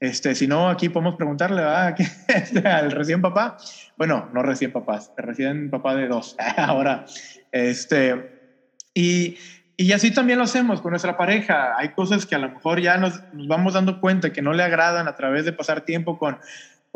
Este, 0.00 0.34
si 0.34 0.46
no, 0.46 0.68
aquí 0.68 0.88
podemos 0.88 1.16
preguntarle 1.16 1.62
al 2.64 2.90
recién 2.90 3.20
papá. 3.20 3.58
Bueno, 3.98 4.30
no 4.32 4.42
recién 4.42 4.72
papá, 4.72 5.00
recién 5.18 5.70
papá 5.70 5.94
de 5.94 6.08
dos. 6.08 6.36
Ahora, 6.56 7.04
este, 7.52 8.60
y, 8.94 9.36
y 9.76 9.92
así 9.92 10.10
también 10.10 10.38
lo 10.38 10.44
hacemos 10.44 10.80
con 10.80 10.90
nuestra 10.90 11.18
pareja. 11.18 11.74
Hay 11.76 11.90
cosas 11.90 12.24
que 12.24 12.34
a 12.34 12.38
lo 12.38 12.48
mejor 12.50 12.80
ya 12.80 12.96
nos, 12.96 13.22
nos, 13.34 13.46
vamos 13.46 13.74
dando 13.74 14.00
cuenta 14.00 14.32
que 14.32 14.40
no 14.40 14.54
le 14.54 14.62
agradan 14.62 15.06
a 15.06 15.16
través 15.16 15.44
de 15.44 15.52
pasar 15.52 15.82
tiempo 15.82 16.18
con, 16.18 16.38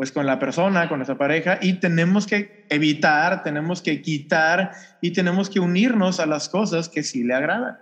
pues 0.01 0.11
con 0.11 0.25
la 0.25 0.39
persona, 0.39 0.89
con 0.89 0.97
nuestra 0.97 1.15
pareja, 1.15 1.59
y 1.61 1.73
tenemos 1.73 2.25
que 2.25 2.65
evitar, 2.69 3.43
tenemos 3.43 3.83
que 3.83 4.01
quitar 4.01 4.71
y 4.99 5.11
tenemos 5.11 5.47
que 5.47 5.59
unirnos 5.59 6.19
a 6.19 6.25
las 6.25 6.49
cosas 6.49 6.89
que 6.89 7.03
sí 7.03 7.23
le 7.23 7.35
agradan. 7.35 7.77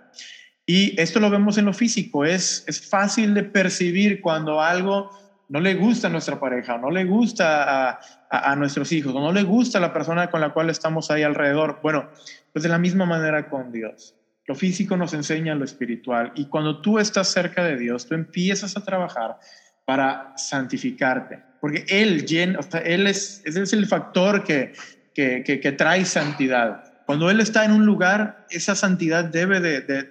Y 0.66 1.00
esto 1.00 1.18
lo 1.18 1.30
vemos 1.30 1.56
en 1.56 1.64
lo 1.64 1.72
físico, 1.72 2.26
es, 2.26 2.62
es 2.66 2.86
fácil 2.86 3.32
de 3.32 3.44
percibir 3.44 4.20
cuando 4.20 4.60
algo 4.60 5.10
no 5.48 5.60
le 5.60 5.76
gusta 5.76 6.08
a 6.08 6.10
nuestra 6.10 6.38
pareja, 6.38 6.76
no 6.76 6.90
le 6.90 7.06
gusta 7.06 7.98
a, 8.30 8.54
nuestros 8.54 8.92
hijos, 8.92 9.14
o 9.14 9.18
no 9.18 9.32
le 9.32 9.42
gusta 9.42 9.78
a 9.78 9.80
la 9.80 9.94
persona 9.94 10.30
con 10.30 10.42
la 10.42 10.50
cual 10.52 10.68
estamos 10.68 11.10
ahí 11.10 11.22
alrededor. 11.22 11.80
Bueno, 11.82 12.10
pues 12.52 12.62
de 12.62 12.68
la 12.68 12.76
misma 12.76 13.06
manera 13.06 13.48
con 13.48 13.72
Dios. 13.72 14.14
Lo 14.44 14.54
físico 14.54 14.94
nos 14.94 15.14
enseña 15.14 15.54
lo 15.54 15.64
espiritual 15.64 16.32
y 16.34 16.48
cuando 16.48 16.82
tú 16.82 16.98
estás 16.98 17.28
cerca 17.28 17.64
de 17.64 17.78
Dios, 17.78 18.06
tú 18.06 18.14
empiezas 18.14 18.76
a 18.76 18.84
trabajar 18.84 19.38
para 19.86 20.34
santificarte 20.36 21.48
porque 21.60 21.84
Él, 21.88 22.24
o 22.58 22.62
sea, 22.62 22.80
él 22.80 23.06
es, 23.06 23.42
es 23.44 23.72
el 23.72 23.86
factor 23.86 24.44
que, 24.44 24.72
que, 25.14 25.42
que, 25.44 25.72
trae 25.72 26.04
santidad. 26.04 26.84
Cuando 27.06 27.30
Él 27.30 27.40
está 27.40 27.64
en 27.64 27.72
un 27.72 27.84
lugar, 27.84 28.46
esa 28.50 28.74
santidad 28.74 29.24
debe 29.24 29.60
de, 29.60 29.80
de, 29.82 30.02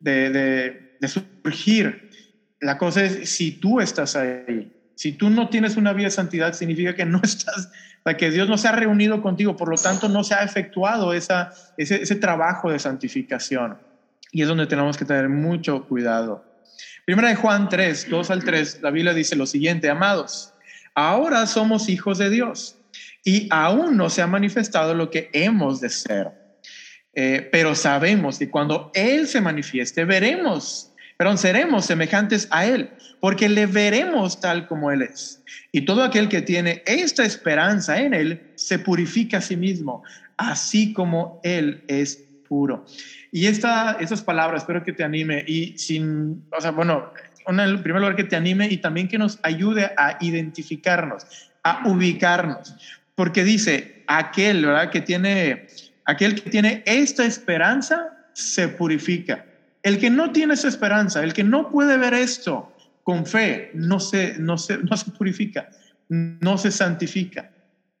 de, 0.00 0.30
de, 1.00 1.08
surgir. 1.08 2.10
La 2.60 2.78
cosa 2.78 3.04
es, 3.04 3.28
si 3.30 3.52
tú 3.52 3.80
estás 3.80 4.16
ahí, 4.16 4.72
si 4.94 5.12
tú 5.12 5.30
no 5.30 5.48
tienes 5.48 5.76
una 5.76 5.92
vida 5.92 6.06
de 6.06 6.12
santidad, 6.12 6.52
significa 6.52 6.94
que 6.94 7.04
no 7.04 7.20
estás, 7.22 7.70
que 8.18 8.30
Dios 8.30 8.48
no 8.48 8.58
se 8.58 8.68
ha 8.68 8.72
reunido 8.72 9.22
contigo, 9.22 9.56
por 9.56 9.68
lo 9.68 9.76
tanto 9.76 10.08
no 10.08 10.24
se 10.24 10.34
ha 10.34 10.42
efectuado 10.42 11.12
esa, 11.12 11.52
ese, 11.76 12.02
ese 12.02 12.16
trabajo 12.16 12.70
de 12.70 12.78
santificación. 12.78 13.78
Y 14.32 14.42
es 14.42 14.48
donde 14.48 14.66
tenemos 14.66 14.96
que 14.96 15.04
tener 15.04 15.28
mucho 15.28 15.86
cuidado. 15.86 16.44
Primera 17.04 17.28
de 17.28 17.34
Juan 17.34 17.68
3, 17.68 18.08
2 18.08 18.30
al 18.30 18.44
3, 18.44 18.80
la 18.80 18.90
Biblia 18.90 19.12
dice 19.12 19.36
lo 19.36 19.46
siguiente, 19.46 19.90
amados, 19.90 20.51
Ahora 20.94 21.46
somos 21.46 21.88
hijos 21.88 22.18
de 22.18 22.30
Dios 22.30 22.76
y 23.24 23.48
aún 23.50 23.96
no 23.96 24.10
se 24.10 24.22
ha 24.22 24.26
manifestado 24.26 24.94
lo 24.94 25.10
que 25.10 25.30
hemos 25.32 25.80
de 25.80 25.90
ser. 25.90 26.28
Eh, 27.14 27.48
pero 27.52 27.74
sabemos 27.74 28.38
que 28.38 28.50
cuando 28.50 28.90
Él 28.94 29.26
se 29.26 29.40
manifieste, 29.40 30.04
veremos, 30.04 30.92
perdón, 31.16 31.38
seremos 31.38 31.84
semejantes 31.84 32.48
a 32.50 32.66
Él, 32.66 32.90
porque 33.20 33.48
le 33.48 33.66
veremos 33.66 34.40
tal 34.40 34.66
como 34.66 34.90
Él 34.90 35.02
es. 35.02 35.42
Y 35.70 35.82
todo 35.82 36.02
aquel 36.02 36.28
que 36.28 36.42
tiene 36.42 36.82
esta 36.86 37.24
esperanza 37.24 38.00
en 38.00 38.14
Él 38.14 38.52
se 38.54 38.78
purifica 38.78 39.38
a 39.38 39.42
sí 39.42 39.56
mismo, 39.56 40.02
así 40.36 40.92
como 40.92 41.40
Él 41.44 41.84
es 41.86 42.16
puro. 42.48 42.84
Y 43.30 43.46
esta, 43.46 43.96
estas 44.00 44.22
palabras 44.22 44.62
espero 44.62 44.82
que 44.84 44.92
te 44.92 45.04
anime 45.04 45.44
y 45.46 45.76
sin, 45.78 46.44
o 46.56 46.60
sea, 46.60 46.70
bueno, 46.70 47.12
en 47.46 47.82
primer 47.82 48.00
lugar 48.00 48.16
que 48.16 48.24
te 48.24 48.36
anime 48.36 48.68
y 48.68 48.78
también 48.78 49.08
que 49.08 49.18
nos 49.18 49.38
ayude 49.42 49.92
a 49.96 50.18
identificarnos, 50.20 51.26
a 51.62 51.82
ubicarnos, 51.86 52.74
porque 53.14 53.44
dice, 53.44 54.04
aquel, 54.06 54.66
¿verdad? 54.66 54.90
Que 54.90 55.00
tiene, 55.00 55.66
aquel 56.04 56.40
que 56.40 56.50
tiene 56.50 56.82
esta 56.86 57.24
esperanza 57.24 58.10
se 58.32 58.68
purifica. 58.68 59.44
El 59.82 59.98
que 59.98 60.10
no 60.10 60.32
tiene 60.32 60.54
esa 60.54 60.68
esperanza, 60.68 61.22
el 61.22 61.32
que 61.32 61.44
no 61.44 61.70
puede 61.70 61.98
ver 61.98 62.14
esto 62.14 62.72
con 63.02 63.26
fe, 63.26 63.70
no 63.74 63.98
se, 63.98 64.38
no 64.38 64.56
se, 64.56 64.78
no 64.78 64.96
se 64.96 65.10
purifica, 65.10 65.68
no 66.08 66.56
se 66.56 66.70
santifica. 66.70 67.50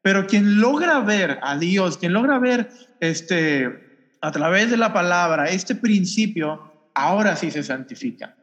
Pero 0.00 0.26
quien 0.26 0.60
logra 0.60 1.00
ver 1.00 1.38
a 1.42 1.58
Dios, 1.58 1.98
quien 1.98 2.12
logra 2.12 2.38
ver 2.38 2.68
este, 3.00 4.14
a 4.20 4.30
través 4.30 4.70
de 4.70 4.76
la 4.76 4.92
palabra 4.92 5.48
este 5.48 5.74
principio, 5.74 6.72
ahora 6.94 7.36
sí 7.36 7.50
se 7.50 7.62
santifica 7.62 8.36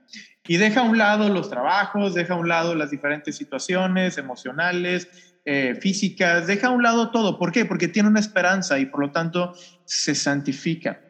y 0.50 0.58
deja 0.58 0.80
a 0.80 0.84
un 0.84 0.98
lado 0.98 1.30
los 1.30 1.48
trabajos, 1.48 2.16
deja 2.16 2.34
a 2.34 2.38
un 2.38 2.48
lado 2.48 2.74
las 2.74 2.90
diferentes 2.90 3.38
situaciones 3.38 4.18
emocionales, 4.18 5.08
eh, 5.46 5.78
físicas, 5.80 6.48
deja 6.48 6.70
a 6.70 6.72
un 6.72 6.82
lado 6.82 7.12
todo. 7.12 7.38
¿Por 7.38 7.52
qué? 7.52 7.66
Porque 7.66 7.88
tiene 7.88 8.10
una 8.10 8.20
esperanza 8.20 8.80
y 8.80 8.88
por 8.88 9.00
lo 9.00 9.12
tanto 9.12 9.54
se 9.86 10.16
santifica. 10.16 11.02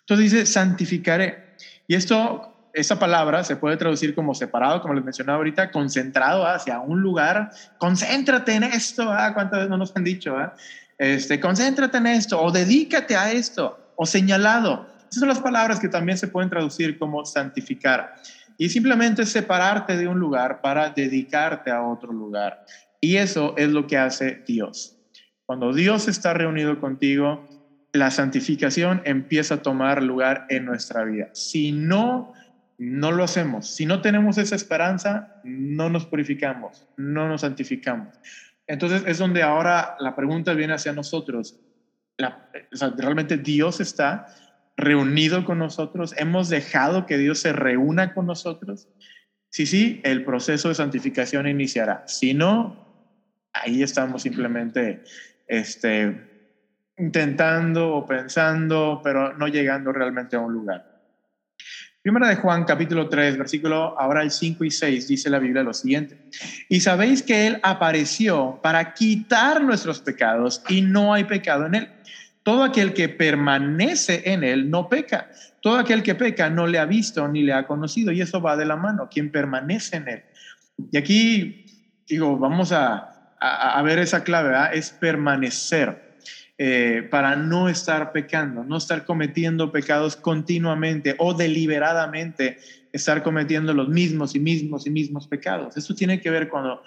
Entonces 0.00 0.32
dice, 0.32 0.46
santificaré. 0.46 1.54
Y 1.86 1.94
esto, 1.94 2.68
esa 2.74 2.98
palabra 2.98 3.44
se 3.44 3.54
puede 3.54 3.76
traducir 3.76 4.16
como 4.16 4.34
separado, 4.34 4.82
como 4.82 4.94
les 4.94 5.04
mencionaba 5.04 5.38
ahorita, 5.38 5.70
concentrado 5.70 6.44
hacia 6.44 6.80
un 6.80 7.00
lugar. 7.00 7.50
Concéntrate 7.78 8.52
en 8.52 8.64
esto. 8.64 9.12
¿ah? 9.12 9.32
¿Cuántas 9.32 9.60
veces 9.60 9.70
no 9.70 9.76
nos 9.76 9.94
han 9.94 10.02
dicho? 10.02 10.36
Ah? 10.36 10.56
Este, 10.98 11.38
concéntrate 11.38 11.98
en 11.98 12.08
esto 12.08 12.42
o 12.42 12.50
dedícate 12.50 13.14
a 13.14 13.30
esto 13.30 13.92
o 13.94 14.06
señalado. 14.06 14.88
Esas 15.08 15.20
son 15.20 15.28
las 15.28 15.38
palabras 15.38 15.78
que 15.78 15.88
también 15.88 16.18
se 16.18 16.26
pueden 16.26 16.50
traducir 16.50 16.98
como 16.98 17.24
santificar 17.24 18.16
y 18.58 18.68
simplemente 18.68 19.26
separarte 19.26 19.96
de 19.96 20.08
un 20.08 20.18
lugar 20.18 20.60
para 20.60 20.90
dedicarte 20.90 21.70
a 21.70 21.82
otro 21.82 22.12
lugar. 22.12 22.64
Y 23.00 23.16
eso 23.16 23.54
es 23.56 23.70
lo 23.70 23.86
que 23.86 23.98
hace 23.98 24.42
Dios. 24.46 24.96
Cuando 25.44 25.72
Dios 25.72 26.08
está 26.08 26.34
reunido 26.34 26.80
contigo, 26.80 27.46
la 27.92 28.10
santificación 28.10 29.02
empieza 29.04 29.54
a 29.54 29.62
tomar 29.62 30.02
lugar 30.02 30.46
en 30.48 30.64
nuestra 30.64 31.04
vida. 31.04 31.28
Si 31.32 31.72
no, 31.72 32.32
no 32.78 33.12
lo 33.12 33.24
hacemos. 33.24 33.68
Si 33.68 33.86
no 33.86 34.02
tenemos 34.02 34.38
esa 34.38 34.56
esperanza, 34.56 35.40
no 35.44 35.88
nos 35.88 36.06
purificamos, 36.06 36.86
no 36.96 37.28
nos 37.28 37.42
santificamos. 37.42 38.18
Entonces 38.66 39.04
es 39.06 39.18
donde 39.18 39.42
ahora 39.42 39.96
la 40.00 40.16
pregunta 40.16 40.52
viene 40.54 40.74
hacia 40.74 40.92
nosotros. 40.92 41.58
¿Realmente 42.96 43.36
Dios 43.36 43.80
está 43.80 44.26
reunido 44.76 45.44
con 45.44 45.58
nosotros? 45.58 46.14
¿Hemos 46.16 46.48
dejado 46.48 47.06
que 47.06 47.18
Dios 47.18 47.40
se 47.40 47.52
reúna 47.52 48.12
con 48.12 48.26
nosotros? 48.26 48.88
Sí, 49.48 49.66
sí, 49.66 50.00
el 50.04 50.24
proceso 50.24 50.68
de 50.68 50.74
santificación 50.74 51.48
iniciará. 51.48 52.04
Si 52.06 52.34
no, 52.34 52.86
ahí 53.52 53.82
estamos 53.82 54.22
simplemente 54.22 55.02
este, 55.46 56.14
intentando 56.98 57.94
o 57.94 58.06
pensando, 58.06 59.00
pero 59.02 59.32
no 59.34 59.48
llegando 59.48 59.92
realmente 59.92 60.36
a 60.36 60.40
un 60.40 60.52
lugar. 60.52 60.84
Primera 62.02 62.28
de 62.28 62.36
Juan, 62.36 62.64
capítulo 62.64 63.08
3, 63.08 63.36
versículo 63.36 63.98
ahora 63.98 64.22
el 64.22 64.30
5 64.30 64.62
y 64.64 64.70
6, 64.70 65.08
dice 65.08 65.28
la 65.28 65.40
Biblia 65.40 65.64
lo 65.64 65.74
siguiente. 65.74 66.16
Y 66.68 66.78
sabéis 66.80 67.20
que 67.20 67.48
Él 67.48 67.58
apareció 67.64 68.60
para 68.62 68.94
quitar 68.94 69.60
nuestros 69.60 70.00
pecados 70.00 70.62
y 70.68 70.82
no 70.82 71.12
hay 71.12 71.24
pecado 71.24 71.66
en 71.66 71.74
Él. 71.74 71.88
Todo 72.46 72.62
aquel 72.62 72.94
que 72.94 73.08
permanece 73.08 74.22
en 74.24 74.44
él 74.44 74.70
no 74.70 74.88
peca. 74.88 75.28
Todo 75.60 75.78
aquel 75.78 76.04
que 76.04 76.14
peca 76.14 76.48
no 76.48 76.68
le 76.68 76.78
ha 76.78 76.84
visto 76.84 77.26
ni 77.26 77.42
le 77.42 77.52
ha 77.52 77.66
conocido. 77.66 78.12
Y 78.12 78.20
eso 78.20 78.40
va 78.40 78.56
de 78.56 78.64
la 78.64 78.76
mano, 78.76 79.08
quien 79.10 79.32
permanece 79.32 79.96
en 79.96 80.06
él. 80.06 80.22
Y 80.92 80.96
aquí, 80.96 81.64
digo, 82.06 82.38
vamos 82.38 82.70
a, 82.70 83.32
ver 83.82 83.98
esa 83.98 84.22
clave, 84.22 84.54
es 84.78 84.90
permanecer. 84.90 86.14
Eh, 86.56 87.08
para 87.10 87.34
no 87.34 87.68
estar 87.68 88.12
pecando, 88.12 88.62
no 88.62 88.76
estar 88.76 89.04
cometiendo 89.04 89.72
pecados 89.72 90.14
continuamente 90.14 91.16
o 91.18 91.34
deliberadamente, 91.34 92.58
estar 92.92 93.24
cometiendo 93.24 93.74
los 93.74 93.88
mismos 93.88 94.36
y 94.36 94.38
mismos 94.38 94.86
y 94.86 94.90
mismos 94.90 95.26
pecados. 95.26 95.76
Eso 95.76 95.96
tiene 95.96 96.20
que 96.20 96.30
ver 96.30 96.48
cuando 96.48 96.80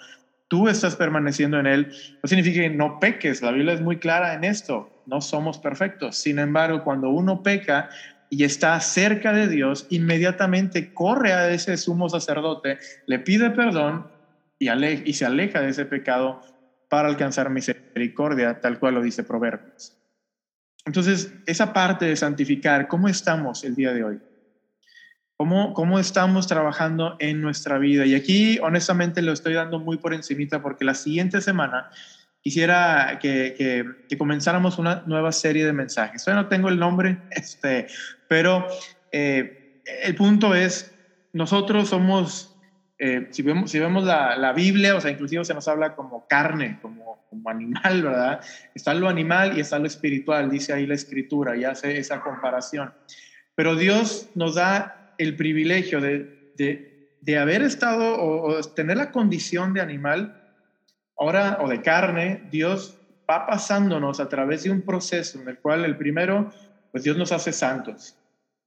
tú 0.50 0.68
estás 0.68 0.96
permaneciendo 0.96 1.60
en 1.60 1.66
Él, 1.66 1.86
no 2.22 2.28
significa 2.28 2.60
que 2.60 2.70
no 2.70 2.98
peques. 3.00 3.40
La 3.40 3.52
Biblia 3.52 3.72
es 3.72 3.80
muy 3.80 3.98
clara 3.98 4.34
en 4.34 4.42
esto. 4.42 4.92
No 5.06 5.20
somos 5.20 5.60
perfectos. 5.60 6.16
Sin 6.16 6.40
embargo, 6.40 6.82
cuando 6.82 7.08
uno 7.08 7.40
peca 7.40 7.88
y 8.28 8.42
está 8.42 8.78
cerca 8.80 9.32
de 9.32 9.46
Dios, 9.48 9.86
inmediatamente 9.88 10.90
corre 10.92 11.32
a 11.32 11.48
ese 11.50 11.76
sumo 11.76 12.08
sacerdote, 12.08 12.78
le 13.06 13.20
pide 13.20 13.50
perdón 13.50 14.06
y, 14.58 14.68
y 14.68 15.12
se 15.12 15.24
aleja 15.24 15.60
de 15.60 15.70
ese 15.70 15.86
pecado 15.86 16.40
para 16.88 17.08
alcanzar 17.08 17.48
misericordia, 17.50 18.58
tal 18.60 18.80
cual 18.80 18.94
lo 18.94 19.02
dice 19.02 19.22
Proverbios. 19.22 19.94
Entonces, 20.84 21.32
esa 21.46 21.72
parte 21.72 22.06
de 22.06 22.16
santificar, 22.16 22.88
¿cómo 22.88 23.06
estamos 23.06 23.62
el 23.62 23.76
día 23.76 23.92
de 23.92 24.02
hoy? 24.02 24.20
¿Cómo, 25.40 25.72
¿Cómo 25.72 25.98
estamos 25.98 26.46
trabajando 26.46 27.16
en 27.18 27.40
nuestra 27.40 27.78
vida? 27.78 28.04
Y 28.04 28.14
aquí, 28.14 28.58
honestamente, 28.58 29.22
lo 29.22 29.32
estoy 29.32 29.54
dando 29.54 29.78
muy 29.78 29.96
por 29.96 30.12
encimita 30.12 30.60
porque 30.60 30.84
la 30.84 30.92
siguiente 30.92 31.40
semana 31.40 31.88
quisiera 32.42 33.18
que, 33.22 33.54
que, 34.06 34.18
comenzáramos 34.18 34.78
una 34.78 35.02
nueva 35.06 35.32
serie 35.32 35.64
de 35.64 35.72
mensajes. 35.72 36.22
Todavía 36.22 36.42
no 36.42 36.48
tengo 36.50 36.68
el 36.68 36.78
nombre, 36.78 37.22
este, 37.30 37.86
pero 38.28 38.66
eh, 39.12 39.82
el 40.02 40.14
punto 40.14 40.54
es, 40.54 40.94
nosotros 41.32 41.88
somos, 41.88 42.54
eh, 42.98 43.28
si 43.30 43.40
vemos, 43.40 43.70
si 43.70 43.78
vemos 43.78 44.04
la, 44.04 44.36
la, 44.36 44.52
Biblia, 44.52 44.94
o 44.94 45.00
sea, 45.00 45.10
inclusive 45.10 45.46
se 45.46 45.54
nos 45.54 45.66
habla 45.68 45.96
como 45.96 46.26
carne, 46.28 46.78
como, 46.82 47.24
como 47.30 47.48
animal, 47.48 48.02
¿verdad? 48.02 48.40
Está 48.74 48.92
lo 48.92 49.08
animal 49.08 49.56
y 49.56 49.60
está 49.60 49.78
lo 49.78 49.86
espiritual, 49.86 50.50
dice 50.50 50.74
ahí 50.74 50.86
la 50.86 50.96
escritura, 50.96 51.56
y 51.56 51.64
hace 51.64 51.96
esa 51.96 52.20
comparación. 52.20 52.92
Pero 53.54 53.74
Dios 53.74 54.28
nos 54.34 54.56
da 54.56 54.99
el 55.20 55.36
privilegio 55.36 56.00
de, 56.00 56.54
de, 57.20 57.38
haber 57.38 57.62
estado 57.62 58.20
o, 58.20 58.60
tener 58.62 58.96
la 58.96 59.10
condición 59.10 59.74
de 59.74 59.80
animal, 59.80 60.42
ahora, 61.18 61.58
o 61.60 61.68
de 61.68 61.82
carne, 61.82 62.48
Dios 62.50 62.98
va 63.28 63.46
pasándonos 63.46 64.18
a 64.18 64.28
través 64.28 64.64
de 64.64 64.70
un 64.70 64.82
proceso 64.82 65.40
en 65.40 65.48
el 65.48 65.58
cual 65.58 65.84
el 65.84 65.96
primero, 65.96 66.52
pues 66.90 67.04
Dios 67.04 67.16
nos 67.16 67.32
hace 67.32 67.52
santos. 67.52 68.16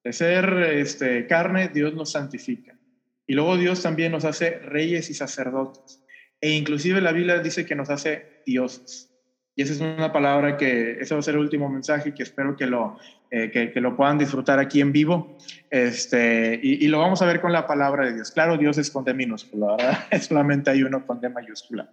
De 0.03 0.13
ser 0.13 0.53
este, 0.73 1.27
carne, 1.27 1.69
Dios 1.69 1.93
nos 1.93 2.11
santifica. 2.11 2.77
Y 3.25 3.33
luego 3.33 3.57
Dios 3.57 3.81
también 3.81 4.11
nos 4.11 4.25
hace 4.25 4.59
reyes 4.59 5.09
y 5.09 5.13
sacerdotes. 5.13 6.01
e 6.41 6.51
inclusive 6.51 6.99
la 6.99 7.13
Biblia 7.13 7.39
dice 7.39 7.65
que 7.65 7.75
nos 7.75 7.89
hace 7.89 8.41
dioses. 8.45 9.12
Y 9.55 9.61
esa 9.61 9.73
es 9.73 9.81
una 9.81 10.11
palabra 10.11 10.57
que, 10.57 10.97
ese 10.99 11.13
va 11.13 11.19
a 11.19 11.23
ser 11.23 11.35
el 11.35 11.41
último 11.41 11.69
mensaje 11.69 12.13
que 12.13 12.23
espero 12.23 12.55
que 12.55 12.65
lo, 12.65 12.97
eh, 13.29 13.51
que, 13.51 13.81
lo 13.81 13.95
puedan 13.95 14.17
disfrutar 14.17 14.57
aquí 14.59 14.81
en 14.81 14.91
vivo. 14.91 15.37
Este, 15.69 16.59
y, 16.61 16.87
lo 16.87 16.99
vamos 16.99 17.21
a 17.21 17.25
ver 17.25 17.39
con 17.39 17.51
la 17.51 17.67
palabra 17.67 18.05
de 18.05 18.15
Dios. 18.15 18.31
Claro, 18.31 18.57
Dios 18.57 18.77
es 18.79 18.89
con 18.89 19.03
D 19.03 19.13
minúscula, 19.13 19.75
¿verdad? 19.77 19.99
Solamente 20.21 20.71
hay 20.71 20.81
uno 20.81 21.05
con 21.05 21.21
D 21.21 21.29
mayúscula. 21.29 21.89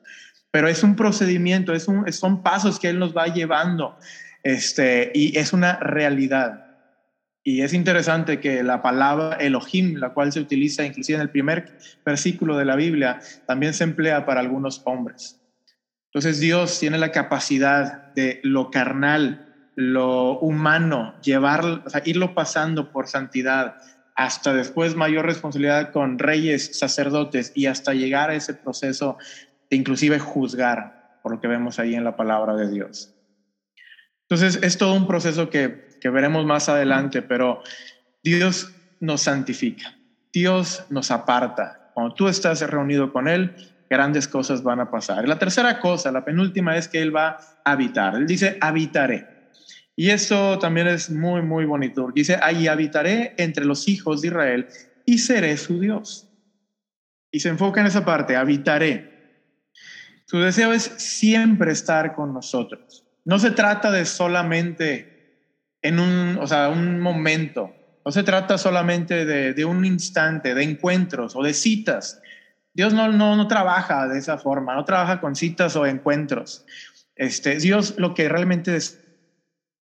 Pero 0.50 0.68
es 0.68 0.82
un 0.82 0.96
procedimiento, 0.96 1.74
es 1.74 1.86
un, 1.86 2.10
son 2.12 2.42
pasos 2.42 2.80
que 2.80 2.88
Él 2.88 2.98
nos 2.98 3.14
va 3.14 3.26
llevando. 3.26 3.96
Este, 4.42 5.12
y 5.14 5.36
es 5.36 5.52
una 5.52 5.78
realidad. 5.80 6.66
Y 7.42 7.62
es 7.62 7.74
interesante 7.74 8.40
que 8.40 8.62
la 8.62 8.82
palabra 8.82 9.36
Elohim, 9.36 9.96
la 9.96 10.10
cual 10.10 10.32
se 10.32 10.40
utiliza 10.40 10.84
inclusive 10.84 11.16
en 11.16 11.22
el 11.22 11.30
primer 11.30 11.78
versículo 12.04 12.56
de 12.56 12.64
la 12.64 12.76
Biblia, 12.76 13.20
también 13.46 13.74
se 13.74 13.84
emplea 13.84 14.24
para 14.24 14.40
algunos 14.40 14.82
hombres. 14.84 15.39
Entonces 16.12 16.40
Dios 16.40 16.80
tiene 16.80 16.98
la 16.98 17.12
capacidad 17.12 18.12
de 18.14 18.40
lo 18.42 18.70
carnal, 18.70 19.46
lo 19.76 20.40
humano, 20.40 21.14
llevar, 21.22 21.84
irlo 22.04 22.34
pasando 22.34 22.90
por 22.90 23.06
santidad, 23.06 23.76
hasta 24.16 24.52
después 24.52 24.96
mayor 24.96 25.24
responsabilidad 25.24 25.92
con 25.92 26.18
reyes, 26.18 26.76
sacerdotes 26.76 27.52
y 27.54 27.66
hasta 27.66 27.94
llegar 27.94 28.30
a 28.30 28.34
ese 28.34 28.54
proceso 28.54 29.16
de 29.70 29.76
inclusive 29.76 30.18
juzgar, 30.18 31.20
por 31.22 31.32
lo 31.32 31.40
que 31.40 31.46
vemos 31.46 31.78
ahí 31.78 31.94
en 31.94 32.02
la 32.02 32.16
palabra 32.16 32.56
de 32.56 32.68
Dios. 32.68 33.14
Entonces 34.28 34.60
es 34.64 34.78
todo 34.78 34.94
un 34.94 35.06
proceso 35.06 35.48
que, 35.48 35.86
que 36.00 36.10
veremos 36.10 36.44
más 36.44 36.68
adelante, 36.68 37.22
pero 37.22 37.62
Dios 38.22 38.74
nos 38.98 39.22
santifica, 39.22 39.96
Dios 40.32 40.84
nos 40.90 41.12
aparta. 41.12 41.92
Cuando 41.94 42.14
tú 42.14 42.26
estás 42.26 42.60
reunido 42.62 43.12
con 43.12 43.28
Él, 43.28 43.54
grandes 43.90 44.28
cosas 44.28 44.62
van 44.62 44.78
a 44.78 44.90
pasar. 44.90 45.26
La 45.28 45.38
tercera 45.38 45.80
cosa, 45.80 46.12
la 46.12 46.24
penúltima, 46.24 46.76
es 46.76 46.86
que 46.86 47.02
Él 47.02 47.14
va 47.14 47.36
a 47.64 47.72
habitar. 47.72 48.14
Él 48.14 48.26
dice, 48.26 48.56
habitaré. 48.60 49.26
Y 49.96 50.10
eso 50.10 50.58
también 50.60 50.86
es 50.86 51.10
muy, 51.10 51.42
muy 51.42 51.64
bonito. 51.64 52.08
Dice, 52.14 52.38
ahí 52.40 52.68
habitaré 52.68 53.34
entre 53.36 53.64
los 53.64 53.88
hijos 53.88 54.22
de 54.22 54.28
Israel 54.28 54.68
y 55.04 55.18
seré 55.18 55.56
su 55.56 55.80
Dios. 55.80 56.28
Y 57.32 57.40
se 57.40 57.48
enfoca 57.48 57.80
en 57.80 57.88
esa 57.88 58.04
parte, 58.04 58.36
habitaré. 58.36 59.10
Su 60.24 60.38
deseo 60.38 60.72
es 60.72 60.84
siempre 60.84 61.72
estar 61.72 62.14
con 62.14 62.32
nosotros. 62.32 63.04
No 63.24 63.40
se 63.40 63.50
trata 63.50 63.90
de 63.90 64.04
solamente 64.04 65.76
en 65.82 65.98
un, 65.98 66.38
o 66.38 66.46
sea, 66.46 66.68
un 66.68 67.00
momento. 67.00 67.74
No 68.04 68.12
se 68.12 68.22
trata 68.22 68.56
solamente 68.56 69.24
de 69.26 69.64
un 69.64 69.84
instante, 69.84 70.54
de 70.54 70.62
encuentros 70.62 71.34
o 71.34 71.42
de 71.42 71.52
citas. 71.52 72.20
Dios 72.72 72.94
no, 72.94 73.10
no, 73.10 73.36
no 73.36 73.48
trabaja 73.48 74.06
de 74.08 74.18
esa 74.18 74.38
forma, 74.38 74.74
no 74.74 74.84
trabaja 74.84 75.20
con 75.20 75.34
citas 75.34 75.76
o 75.76 75.86
encuentros. 75.86 76.64
Este, 77.16 77.58
Dios 77.58 77.94
lo 77.98 78.14
que 78.14 78.28
realmente 78.28 78.76
es 78.76 79.00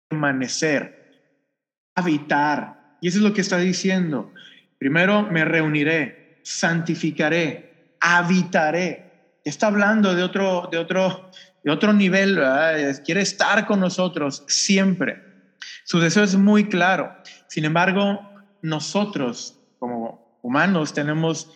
permanecer, 0.09 1.39
habitar. 1.95 2.99
Y 3.01 3.09
eso 3.09 3.19
es 3.19 3.25
lo 3.25 3.33
que 3.33 3.41
está 3.41 3.59
diciendo. 3.59 4.33
Primero 4.79 5.23
me 5.23 5.45
reuniré, 5.45 6.41
santificaré, 6.43 7.97
habitaré. 8.01 9.39
Está 9.45 9.69
hablando 9.69 10.15
de 10.15 10.23
otro, 10.23 10.69
de 10.71 10.79
otro, 10.79 11.31
de 11.63 11.71
otro 11.71 11.93
nivel, 11.93 12.41
quiere 13.05 13.21
estar 13.21 13.67
con 13.67 13.81
nosotros 13.81 14.45
siempre. 14.49 15.23
Su 15.85 16.01
deseo 16.01 16.25
es 16.25 16.37
muy 16.37 16.69
claro. 16.69 17.15
Sin 17.47 17.65
embargo, 17.65 18.21
nosotros 18.63 19.59
como 19.79 20.39
humanos 20.43 20.93
tenemos 20.93 21.51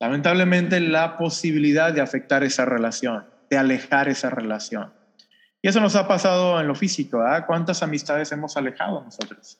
lamentablemente 0.00 0.80
la 0.80 1.16
posibilidad 1.16 1.92
de 1.92 2.00
afectar 2.00 2.44
esa 2.44 2.64
relación, 2.64 3.24
de 3.50 3.58
alejar 3.58 4.08
esa 4.08 4.30
relación. 4.30 4.92
Y 5.60 5.68
eso 5.68 5.80
nos 5.80 5.96
ha 5.96 6.06
pasado 6.06 6.60
en 6.60 6.68
lo 6.68 6.74
físico, 6.74 7.20
¿ah? 7.20 7.44
¿Cuántas 7.46 7.82
amistades 7.82 8.30
hemos 8.30 8.56
alejado 8.56 9.02
nosotros? 9.02 9.58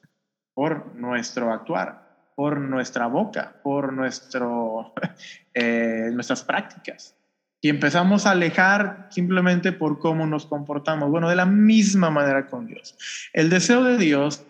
Por 0.54 0.94
nuestro 0.94 1.52
actuar, 1.52 2.30
por 2.36 2.60
nuestra 2.60 3.06
boca, 3.06 3.54
por 3.62 3.92
nuestro, 3.92 4.94
eh, 5.54 6.10
nuestras 6.12 6.44
prácticas. 6.44 7.16
Y 7.60 7.68
empezamos 7.68 8.26
a 8.26 8.30
alejar 8.30 9.08
simplemente 9.10 9.72
por 9.72 9.98
cómo 9.98 10.24
nos 10.26 10.46
comportamos. 10.46 11.10
Bueno, 11.10 11.28
de 11.28 11.34
la 11.34 11.46
misma 11.46 12.10
manera 12.10 12.46
con 12.46 12.66
Dios. 12.66 12.96
El 13.32 13.50
deseo 13.50 13.82
de 13.82 13.98
Dios 13.98 14.44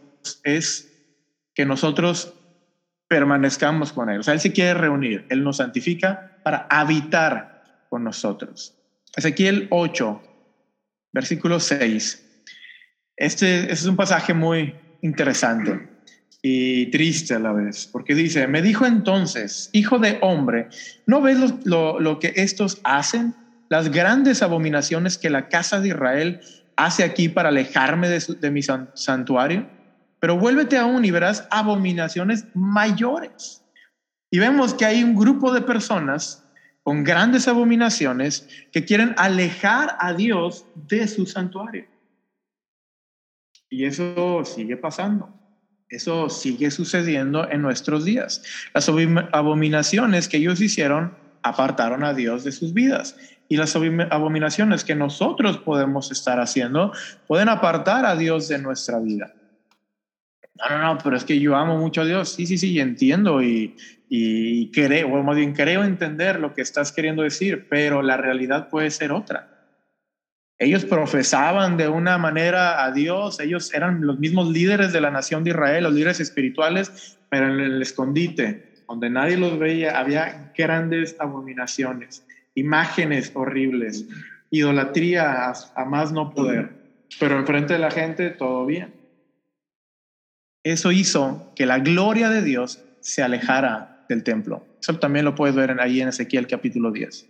es 0.45 0.93
que 1.55 1.65
nosotros 1.65 2.35
permanezcamos 3.09 3.93
con 3.93 4.11
Él. 4.11 4.21
O 4.21 4.23
sea, 4.23 4.35
Él 4.35 4.41
se 4.41 4.53
quiere 4.53 4.75
reunir, 4.75 5.27
Él 5.31 5.43
nos 5.43 5.57
santifica 5.57 6.39
para 6.43 6.67
habitar 6.71 7.85
con 7.89 8.05
nosotros. 8.05 8.75
Ezequiel 9.17 9.67
8, 9.71 10.23
versículo 11.13 11.59
6. 11.59 12.25
Este, 13.17 13.61
este, 13.61 13.73
es 13.73 13.85
un 13.85 13.97
pasaje 13.97 14.33
muy 14.33 14.75
interesante 15.03 15.89
y 16.41 16.87
triste 16.87 17.35
a 17.35 17.41
la 17.41 17.53
vez, 17.53 17.89
porque 17.91 18.15
dice, 18.15 18.47
me 18.47 18.63
dijo 18.63 18.87
entonces, 18.87 19.71
hijo 19.73 19.99
de 19.99 20.19
hombre, 20.21 20.69
¿no 21.05 21.21
ves 21.21 21.39
lo, 21.65 21.99
lo, 21.99 22.21
que 22.21 22.33
estos 22.37 22.81
hacen? 22.85 23.35
Las 23.69 23.91
grandes 23.91 24.43
abominaciones 24.43 25.19
que 25.19 25.31
la 25.31 25.49
casa 25.49 25.81
de 25.81 25.89
Israel 25.89 26.41
hace 26.77 27.03
aquí 27.03 27.29
para 27.29 27.49
alejarme 27.49 28.09
de, 28.09 28.23
de 28.41 28.51
mi 28.53 28.63
santuario. 28.63 29.69
Pero 30.21 30.39
vuélvete 30.39 30.77
aún 30.77 31.05
y 31.05 31.11
verás 31.11 31.47
abominaciones 31.51 32.47
mayores. 32.55 33.65
Y 34.31 34.39
vemos 34.39 34.75
que 34.75 34.85
hay 34.85 35.03
un 35.03 35.15
grupo 35.15 35.53
de 35.53 35.63
personas 35.63 36.45
con 36.83 37.05
grandes 37.05 37.47
abominaciones 37.49 38.49
que 38.73 38.85
quieren 38.85 39.15
alejar 39.17 39.97
a 40.01 40.15
Dios 40.15 40.67
de 40.89 41.07
su 41.07 41.27
santuario. 41.27 41.87
Y 43.71 43.85
eso 43.85 44.43
sigue 44.45 44.77
pasando. 44.77 45.35
Eso 45.91 46.29
sigue 46.29 46.71
sucediendo 46.71 47.49
en 47.51 47.63
nuestros 47.63 48.05
días. 48.05 48.43
Las 48.75 48.89
abominaciones 48.89 50.29
que 50.29 50.39
ellos 50.39 50.61
hicieron 50.61 51.15
apartaron 51.43 52.05
a 52.05 52.13
Dios 52.13 52.45
de 52.45 52.53
sus 52.53 52.75
vidas. 52.75 53.17
Y 53.49 53.57
las 53.57 53.75
abominaciones 53.77 54.85
que 54.85 54.95
nosotros 54.95 55.59
podemos 55.59 56.11
estar 56.11 56.41
haciendo 56.41 56.93
pueden 57.27 57.49
apartar 57.49 58.05
a 58.05 58.17
Dios 58.17 58.49
de 58.49 58.59
nuestra 58.59 58.99
vida. 58.99 59.33
No, 60.59 60.77
no, 60.77 60.83
no, 60.95 60.99
pero 61.03 61.17
es 61.17 61.25
que 61.25 61.39
yo 61.39 61.57
amo 61.57 61.77
mucho 61.79 62.01
a 62.03 62.05
Dios. 62.05 62.35
Sí, 62.35 62.47
sí, 62.47 62.59
sí, 62.59 62.79
entiendo 62.81 63.43
y, 63.43 63.77
y 64.09 64.71
creo, 64.71 65.09
o 65.09 65.23
más 65.23 65.37
bien 65.37 65.53
creo 65.53 65.85
entender 65.85 66.41
lo 66.41 66.53
que 66.53 66.63
estás 66.63 66.93
queriendo 66.93 67.23
decir, 67.23 67.65
pero 67.69 68.03
la 68.03 68.17
realidad 68.17 68.69
puede 68.69 68.91
ser 68.91 69.13
otra. 69.13 69.47
Ellos 70.59 70.85
profesaban 70.85 71.77
de 71.77 71.89
una 71.89 72.19
manera 72.19 72.85
a 72.85 72.91
Dios, 72.91 73.39
ellos 73.39 73.73
eran 73.73 74.01
los 74.01 74.19
mismos 74.19 74.49
líderes 74.49 74.93
de 74.93 75.01
la 75.01 75.13
nación 75.13 75.45
de 75.45 75.51
Israel, 75.51 75.85
los 75.85 75.93
líderes 75.93 76.19
espirituales, 76.19 77.19
pero 77.29 77.47
en 77.47 77.61
el 77.61 77.81
escondite, 77.81 78.65
donde 78.89 79.09
nadie 79.09 79.37
los 79.37 79.57
veía, 79.59 79.97
había 80.01 80.51
grandes 80.57 81.15
abominaciones, 81.21 82.27
imágenes 82.55 83.31
horribles, 83.35 84.05
idolatría 84.51 85.49
a, 85.49 85.53
a 85.77 85.85
más 85.85 86.11
no 86.11 86.31
poder, 86.31 86.75
pero 87.21 87.39
enfrente 87.39 87.75
de 87.75 87.79
la 87.79 87.93
gente 87.93 88.31
todo 88.31 88.67
bien. 88.67 88.98
Eso 90.69 90.93
hizo 90.93 91.51
que 91.57 91.65
la 91.65 91.79
gloria 91.79 92.29
de 92.29 92.43
Dios 92.43 92.85
se 93.01 93.23
alejara 93.23 94.05
del 94.07 94.23
templo. 94.23 94.67
Eso 94.79 94.99
también 94.99 95.25
lo 95.25 95.35
puedes 95.35 95.57
ver 95.57 95.81
ahí 95.81 96.03
en 96.03 96.09
Ezequiel 96.09 96.47
capítulo 96.47 96.93
10. 96.93 97.27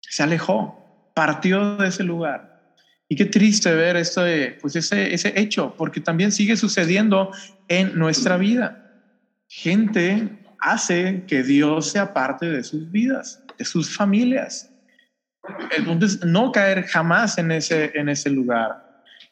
Se 0.00 0.22
alejó, 0.24 1.12
partió 1.14 1.76
de 1.76 1.86
ese 1.86 2.02
lugar. 2.02 2.74
Y 3.08 3.14
qué 3.14 3.26
triste 3.26 3.72
ver 3.72 3.96
esto 3.96 4.22
pues 4.60 4.74
ese, 4.74 5.14
ese 5.14 5.38
hecho, 5.40 5.72
porque 5.78 6.00
también 6.00 6.32
sigue 6.32 6.56
sucediendo 6.56 7.30
en 7.68 7.96
nuestra 7.96 8.36
vida. 8.36 8.92
Gente 9.46 10.28
hace 10.58 11.22
que 11.28 11.44
Dios 11.44 11.92
sea 11.92 12.12
parte 12.12 12.46
de 12.46 12.64
sus 12.64 12.90
vidas, 12.90 13.40
de 13.56 13.64
sus 13.64 13.96
familias. 13.96 14.68
Entonces, 15.76 16.24
no 16.24 16.50
caer 16.50 16.82
jamás 16.82 17.38
en 17.38 17.52
ese, 17.52 17.92
en 17.94 18.08
ese 18.08 18.30
lugar. 18.30 18.87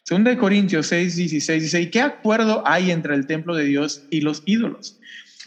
Segunda 0.07 0.31
de 0.31 0.37
Corintios 0.37 0.87
6, 0.87 1.17
16 1.17 1.63
dice, 1.63 1.81
¿y 1.81 1.87
qué 1.87 1.99
acuerdo 1.99 2.63
hay 2.65 2.91
entre 2.91 3.13
el 3.13 3.27
templo 3.27 3.53
de 3.53 3.65
Dios 3.65 4.07
y 4.09 4.21
los 4.21 4.41
ídolos? 4.45 4.97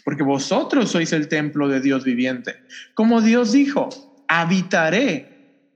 Porque 0.04 0.22
vosotros 0.22 0.90
sois 0.90 1.14
el 1.14 1.28
templo 1.28 1.66
de 1.66 1.80
Dios 1.80 2.04
viviente. 2.04 2.56
Como 2.92 3.22
Dios 3.22 3.52
dijo, 3.52 3.88
habitaré 4.28 5.24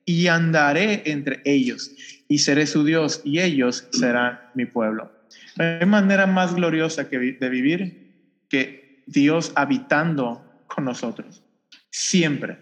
y 0.05 0.27
andaré 0.27 1.01
entre 1.07 1.40
ellos 1.47 1.92
y 2.29 2.40
seré 2.40 2.66
su 2.66 2.85
Dios 2.85 3.23
y 3.25 3.40
ellos 3.40 3.87
serán 3.90 4.38
mi 4.53 4.66
pueblo. 4.66 5.11
No 5.57 5.64
hay 5.64 5.87
manera 5.87 6.27
más 6.27 6.55
gloriosa 6.55 7.05
de 7.05 7.49
vivir 7.49 8.44
que 8.51 9.03
Dios 9.07 9.53
habitando 9.55 10.44
con 10.66 10.85
nosotros. 10.85 11.42
Siempre. 11.88 12.59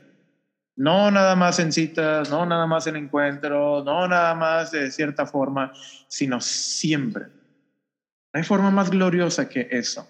No 0.77 1.11
nada 1.11 1.37
más 1.37 1.59
en 1.59 1.73
citas, 1.73 2.31
no 2.31 2.47
nada 2.47 2.67
más 2.67 2.87
en 2.87 2.97
encuentros, 2.97 3.85
no 3.85 4.09
nada 4.09 4.35
más 4.35 4.71
de 4.71 4.91
cierta 4.91 5.27
forma, 5.27 5.73
sino 6.09 6.41
siempre. 6.41 7.25
No 7.25 8.39
hay 8.39 8.43
forma 8.43 8.71
más 8.71 8.91
gloriosa 8.91 9.49
que 9.49 9.69
eso. 9.71 10.09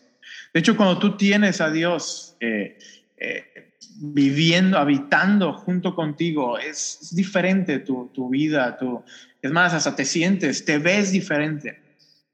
De 0.55 0.61
hecho, 0.61 0.77
cuando 0.77 0.99
tú 0.99 1.17
tienes 1.17 1.61
a 1.61 1.71
Dios 1.71 2.37
eh, 2.41 2.79
eh, 3.17 3.73
viviendo, 3.97 4.79
habitando 4.79 5.53
junto 5.53 5.95
contigo. 5.95 6.59
Es, 6.59 7.15
diferente 7.15 7.79
tu, 7.81 8.11
tu 8.13 8.29
vida, 8.29 8.77
tu, 8.77 9.03
es 9.41 9.51
más, 9.51 9.75
hasta 9.75 9.95
te 9.95 10.05
sientes, 10.05 10.65
te 10.65 10.79
ves 10.79 11.13
diferente. 11.13 11.79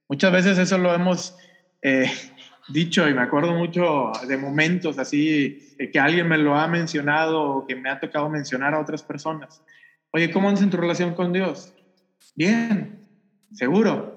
Muchas 0.09 0.33
veces 0.33 0.59
eso 0.59 0.79
lo 0.79 0.95
hemos 0.95 1.35
eh, 1.83 2.11
dicho 2.69 3.09
y 3.09 3.15
me 3.15 3.23
acuerdo 3.23 3.53
mucho 3.55 4.13
de 4.27 4.37
momentos 4.37 4.99
así 4.99 5.59
que 5.93 5.99
alguien 5.99 6.29
me 6.29 6.39
lo 6.39 6.55
ha 6.55 6.67
mencionado 6.69 7.43
o 7.43 7.67
que 7.67 7.77
me 7.77 7.89
ha 7.91 7.99
tocado 7.99 8.29
mencionar 8.29 8.75
a 8.75 8.81
otras 8.81 9.03
personas. 9.03 9.63
Oye, 10.11 10.31
¿cómo 10.31 10.49
andas 10.49 10.63
en 10.63 10.71
tu 10.71 10.77
relación 10.77 11.15
con 11.15 11.33
Dios? 11.33 11.73
Bien, 12.35 12.99
seguro. 13.53 14.17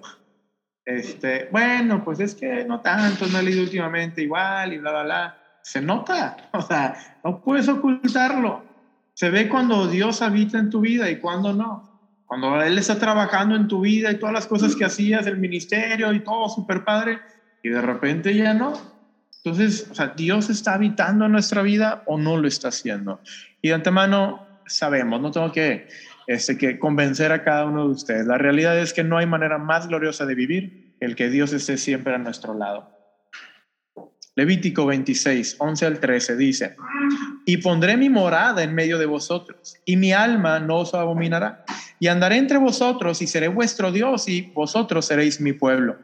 Este, 0.85 1.47
bueno, 1.51 2.03
pues 2.03 2.19
es 2.19 2.33
que 2.33 2.65
no 2.65 2.81
tanto, 2.81 3.27
no 3.27 3.39
he 3.39 3.43
leído 3.43 3.61
últimamente 3.61 4.21
igual 4.23 4.73
y 4.73 4.77
bla, 4.79 4.91
bla, 4.91 5.03
bla. 5.03 5.37
Se 5.61 5.81
nota, 5.81 6.37
o 6.53 6.61
sea, 6.61 6.95
no 7.23 7.41
puedes 7.41 7.67
ocultarlo. 7.69 8.63
Se 9.13 9.29
ve 9.29 9.47
cuando 9.47 9.87
Dios 9.87 10.21
habita 10.21 10.57
en 10.57 10.69
tu 10.69 10.81
vida 10.81 11.09
y 11.09 11.19
cuando 11.19 11.53
no. 11.53 11.87
Cuando 12.25 12.61
Él 12.61 12.77
está 12.77 12.97
trabajando 12.97 13.55
en 13.55 13.67
tu 13.67 13.81
vida 13.81 14.09
y 14.09 14.17
todas 14.17 14.33
las 14.33 14.47
cosas 14.47 14.75
que 14.75 14.85
hacías, 14.85 15.27
el 15.27 15.37
ministerio 15.37 16.13
y 16.13 16.21
todo, 16.21 16.47
súper 16.47 16.83
padre, 16.85 17.19
y 17.63 17.69
de 17.69 17.81
repente 17.81 18.35
ya 18.35 18.53
no. 18.53 18.73
Entonces, 19.43 19.87
o 19.89 19.95
sea, 19.95 20.07
Dios 20.09 20.49
está 20.49 20.75
habitando 20.75 21.25
en 21.25 21.31
nuestra 21.31 21.61
vida 21.61 22.03
o 22.05 22.17
no 22.17 22.37
lo 22.37 22.47
está 22.47 22.67
haciendo. 22.67 23.21
Y 23.61 23.69
de 23.69 23.73
antemano 23.73 24.45
sabemos, 24.67 25.19
no 25.19 25.31
tengo 25.31 25.51
que, 25.51 25.87
este, 26.27 26.57
que 26.57 26.77
convencer 26.77 27.31
a 27.31 27.43
cada 27.43 27.65
uno 27.65 27.87
de 27.87 27.93
ustedes. 27.93 28.27
La 28.27 28.37
realidad 28.37 28.77
es 28.77 28.93
que 28.93 29.03
no 29.03 29.17
hay 29.17 29.25
manera 29.25 29.57
más 29.57 29.87
gloriosa 29.87 30.25
de 30.25 30.35
vivir 30.35 30.95
el 30.99 31.15
que 31.15 31.29
Dios 31.29 31.53
esté 31.53 31.77
siempre 31.77 32.13
a 32.13 32.19
nuestro 32.19 32.53
lado. 32.53 32.89
Levítico 34.35 34.85
26, 34.85 35.57
11 35.59 35.85
al 35.85 35.99
13 35.99 36.37
dice, 36.37 36.75
y 37.45 37.57
pondré 37.57 37.97
mi 37.97 38.09
morada 38.09 38.63
en 38.63 38.73
medio 38.73 38.97
de 38.97 39.05
vosotros, 39.05 39.75
y 39.83 39.97
mi 39.97 40.13
alma 40.13 40.59
no 40.59 40.77
os 40.77 40.93
abominará, 40.93 41.65
y 42.01 42.07
andaré 42.07 42.37
entre 42.37 42.57
vosotros, 42.57 43.21
y 43.21 43.27
seré 43.27 43.47
vuestro 43.47 43.91
Dios, 43.91 44.27
y 44.27 44.41
vosotros 44.41 45.05
seréis 45.05 45.39
mi 45.39 45.53
pueblo. 45.53 45.97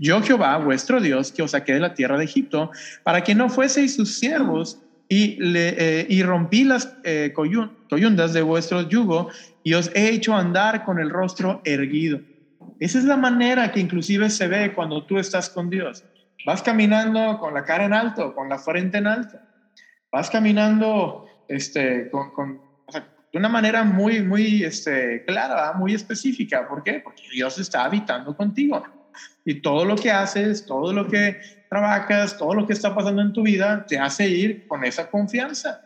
Yo 0.00 0.22
Jehová, 0.22 0.56
vuestro 0.56 0.98
Dios, 0.98 1.30
que 1.30 1.42
os 1.42 1.50
saqué 1.50 1.74
de 1.74 1.80
la 1.80 1.92
tierra 1.92 2.16
de 2.16 2.24
Egipto, 2.24 2.70
para 3.02 3.22
que 3.22 3.34
no 3.34 3.50
fueseis 3.50 3.94
sus 3.94 4.18
siervos, 4.18 4.80
y, 5.10 5.36
le, 5.36 5.74
eh, 6.08 6.22
rompí 6.24 6.64
las 6.64 6.96
eh, 7.04 7.34
coyundas 7.34 8.32
de 8.32 8.40
vuestro 8.40 8.88
yugo, 8.88 9.28
y 9.62 9.74
os 9.74 9.90
he 9.94 10.08
hecho 10.08 10.34
andar 10.34 10.86
con 10.86 10.98
el 10.98 11.10
rostro 11.10 11.60
erguido. 11.66 12.22
Esa 12.80 12.98
es 12.98 13.04
la 13.04 13.18
manera 13.18 13.70
que 13.72 13.80
inclusive 13.80 14.30
se 14.30 14.48
ve 14.48 14.72
cuando 14.72 15.04
tú 15.04 15.18
estás 15.18 15.50
con 15.50 15.68
Dios 15.68 16.02
Vas 16.44 16.62
caminando 16.62 17.38
con 17.38 17.54
la 17.54 17.64
cara 17.64 17.84
en 17.84 17.92
alto, 17.92 18.34
con 18.34 18.48
la 18.48 18.58
frente 18.58 18.98
en 18.98 19.06
alto. 19.06 19.38
Vas 20.10 20.28
caminando 20.28 21.26
este, 21.46 22.10
con, 22.10 22.60
de 23.32 23.38
una 23.38 23.48
manera 23.48 23.82
muy, 23.82 24.22
muy 24.22 24.62
este, 24.62 25.24
clara, 25.24 25.72
muy 25.72 25.94
específica. 25.94 26.68
¿Por 26.68 26.82
qué? 26.82 27.00
Porque 27.02 27.22
Dios 27.32 27.58
está 27.58 27.84
habitando 27.84 28.36
contigo. 28.36 28.82
Y 29.44 29.60
todo 29.62 29.84
lo 29.84 29.96
que 29.96 30.10
haces, 30.10 30.66
todo 30.66 30.92
lo 30.92 31.08
que 31.08 31.40
trabajas, 31.70 32.36
todo 32.36 32.54
lo 32.54 32.66
que 32.66 32.74
está 32.74 32.94
pasando 32.94 33.22
en 33.22 33.32
tu 33.32 33.42
vida, 33.42 33.86
te 33.86 33.98
hace 33.98 34.28
ir 34.28 34.66
con 34.66 34.84
esa 34.84 35.10
confianza. 35.10 35.80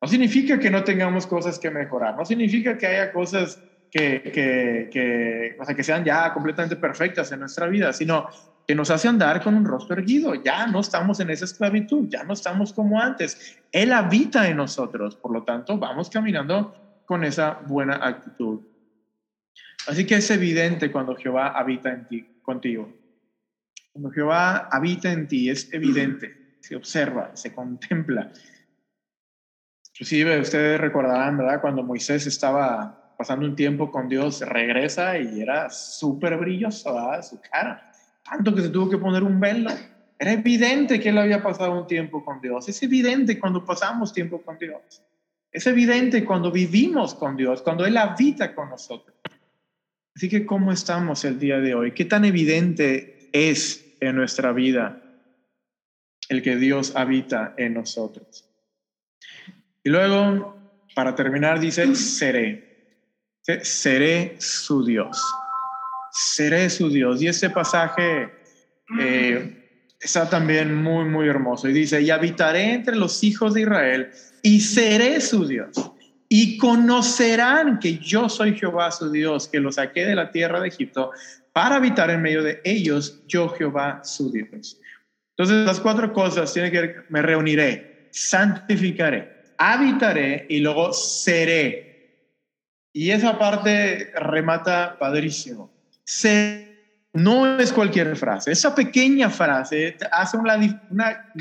No 0.00 0.06
significa 0.06 0.58
que 0.58 0.70
no 0.70 0.84
tengamos 0.84 1.26
cosas 1.26 1.58
que 1.58 1.70
mejorar, 1.70 2.16
no 2.16 2.24
significa 2.24 2.76
que 2.76 2.86
haya 2.86 3.12
cosas 3.12 3.58
que, 3.90 4.20
que, 4.22 4.90
que, 4.92 5.56
o 5.58 5.64
sea, 5.64 5.74
que 5.74 5.82
sean 5.82 6.04
ya 6.04 6.32
completamente 6.32 6.76
perfectas 6.76 7.30
en 7.32 7.40
nuestra 7.40 7.68
vida, 7.68 7.92
sino 7.92 8.26
que 8.66 8.74
nos 8.74 8.90
hace 8.90 9.08
andar 9.08 9.42
con 9.42 9.54
un 9.54 9.64
rostro 9.64 9.96
erguido. 9.96 10.34
Ya 10.34 10.66
no 10.66 10.80
estamos 10.80 11.20
en 11.20 11.30
esa 11.30 11.44
esclavitud, 11.44 12.06
ya 12.08 12.24
no 12.24 12.34
estamos 12.34 12.72
como 12.72 13.00
antes. 13.00 13.56
Él 13.70 13.92
habita 13.92 14.48
en 14.48 14.56
nosotros, 14.58 15.16
por 15.16 15.32
lo 15.32 15.42
tanto, 15.42 15.78
vamos 15.78 16.10
caminando 16.10 16.81
con 17.06 17.24
esa 17.24 17.60
buena 17.66 18.06
actitud. 18.06 18.60
Así 19.86 20.06
que 20.06 20.16
es 20.16 20.30
evidente 20.30 20.90
cuando 20.90 21.16
Jehová 21.16 21.48
habita 21.48 21.90
en 21.90 22.06
ti, 22.06 22.40
contigo. 22.42 22.92
Cuando 23.92 24.10
Jehová 24.10 24.68
habita 24.70 25.12
en 25.12 25.28
ti, 25.28 25.50
es 25.50 25.72
evidente, 25.72 26.56
se 26.60 26.76
observa, 26.76 27.34
se 27.34 27.54
contempla. 27.54 28.32
Inclusive 29.94 30.40
ustedes 30.40 30.80
recordarán, 30.80 31.36
¿verdad? 31.36 31.60
Cuando 31.60 31.82
Moisés 31.82 32.26
estaba 32.26 33.14
pasando 33.18 33.46
un 33.46 33.54
tiempo 33.54 33.90
con 33.90 34.08
Dios, 34.08 34.40
regresa 34.40 35.18
y 35.18 35.40
era 35.40 35.68
súper 35.68 36.36
brilloso, 36.38 36.94
¿verdad? 36.94 37.22
Su 37.22 37.40
cara 37.40 37.92
tanto 38.22 38.54
que 38.54 38.62
se 38.62 38.68
tuvo 38.68 38.88
que 38.88 38.98
poner 38.98 39.22
un 39.22 39.40
velo. 39.40 39.70
Era 40.18 40.32
evidente 40.32 41.00
que 41.00 41.08
él 41.08 41.18
había 41.18 41.42
pasado 41.42 41.78
un 41.78 41.86
tiempo 41.86 42.24
con 42.24 42.40
Dios. 42.40 42.68
Es 42.68 42.82
evidente 42.82 43.38
cuando 43.38 43.64
pasamos 43.64 44.12
tiempo 44.12 44.40
con 44.40 44.58
Dios. 44.58 45.02
Es 45.52 45.66
evidente 45.66 46.24
cuando 46.24 46.50
vivimos 46.50 47.14
con 47.14 47.36
Dios, 47.36 47.62
cuando 47.62 47.84
Él 47.84 47.96
habita 47.96 48.54
con 48.54 48.70
nosotros. 48.70 49.16
Así 50.14 50.28
que, 50.28 50.44
¿cómo 50.44 50.72
estamos 50.72 51.24
el 51.24 51.38
día 51.38 51.58
de 51.58 51.74
hoy? 51.74 51.92
¿Qué 51.92 52.04
tan 52.04 52.24
evidente 52.24 53.28
es 53.32 53.96
en 54.00 54.16
nuestra 54.16 54.52
vida 54.52 55.02
el 56.28 56.42
que 56.42 56.56
Dios 56.56 56.96
habita 56.96 57.54
en 57.56 57.74
nosotros? 57.74 58.48
Y 59.84 59.90
luego, 59.90 60.56
para 60.94 61.14
terminar, 61.14 61.60
dice, 61.60 61.94
seré. 61.94 62.70
Seré 63.42 64.36
su 64.38 64.84
Dios 64.84 65.20
seré 66.12 66.68
su 66.70 66.90
Dios. 66.90 67.22
Y 67.22 67.28
este 67.28 67.50
pasaje 67.50 68.30
eh, 69.00 69.61
está 70.02 70.28
también 70.28 70.74
muy, 70.74 71.04
muy 71.04 71.28
hermoso. 71.28 71.68
Y 71.68 71.72
dice, 71.72 72.02
y 72.02 72.10
habitaré 72.10 72.74
entre 72.74 72.96
los 72.96 73.22
hijos 73.22 73.54
de 73.54 73.62
Israel 73.62 74.10
y 74.42 74.60
seré 74.60 75.20
su 75.20 75.46
Dios. 75.46 75.92
Y 76.28 76.56
conocerán 76.58 77.78
que 77.78 77.98
yo 77.98 78.28
soy 78.28 78.54
Jehová 78.54 78.90
su 78.90 79.10
Dios, 79.10 79.48
que 79.48 79.60
los 79.60 79.76
saqué 79.76 80.06
de 80.06 80.14
la 80.14 80.30
tierra 80.30 80.60
de 80.60 80.68
Egipto 80.68 81.10
para 81.52 81.76
habitar 81.76 82.10
en 82.10 82.22
medio 82.22 82.42
de 82.42 82.60
ellos, 82.64 83.22
yo 83.28 83.50
Jehová 83.50 84.00
su 84.02 84.32
Dios. 84.32 84.80
Entonces 85.36 85.66
las 85.66 85.80
cuatro 85.80 86.12
cosas 86.12 86.52
tienen 86.52 86.72
que 86.72 86.80
ver, 86.80 87.06
me 87.10 87.20
reuniré, 87.20 88.08
santificaré, 88.10 89.54
habitaré 89.58 90.46
y 90.48 90.60
luego 90.60 90.92
seré. 90.92 91.92
Y 92.94 93.10
esa 93.10 93.38
parte 93.38 94.10
remata 94.14 94.96
padrísimo 94.98 95.70
no 97.12 97.58
es 97.58 97.72
cualquier 97.72 98.16
frase. 98.16 98.52
Esa 98.52 98.74
pequeña 98.74 99.28
frase 99.28 99.96
hace 100.10 100.36
una, 100.36 100.58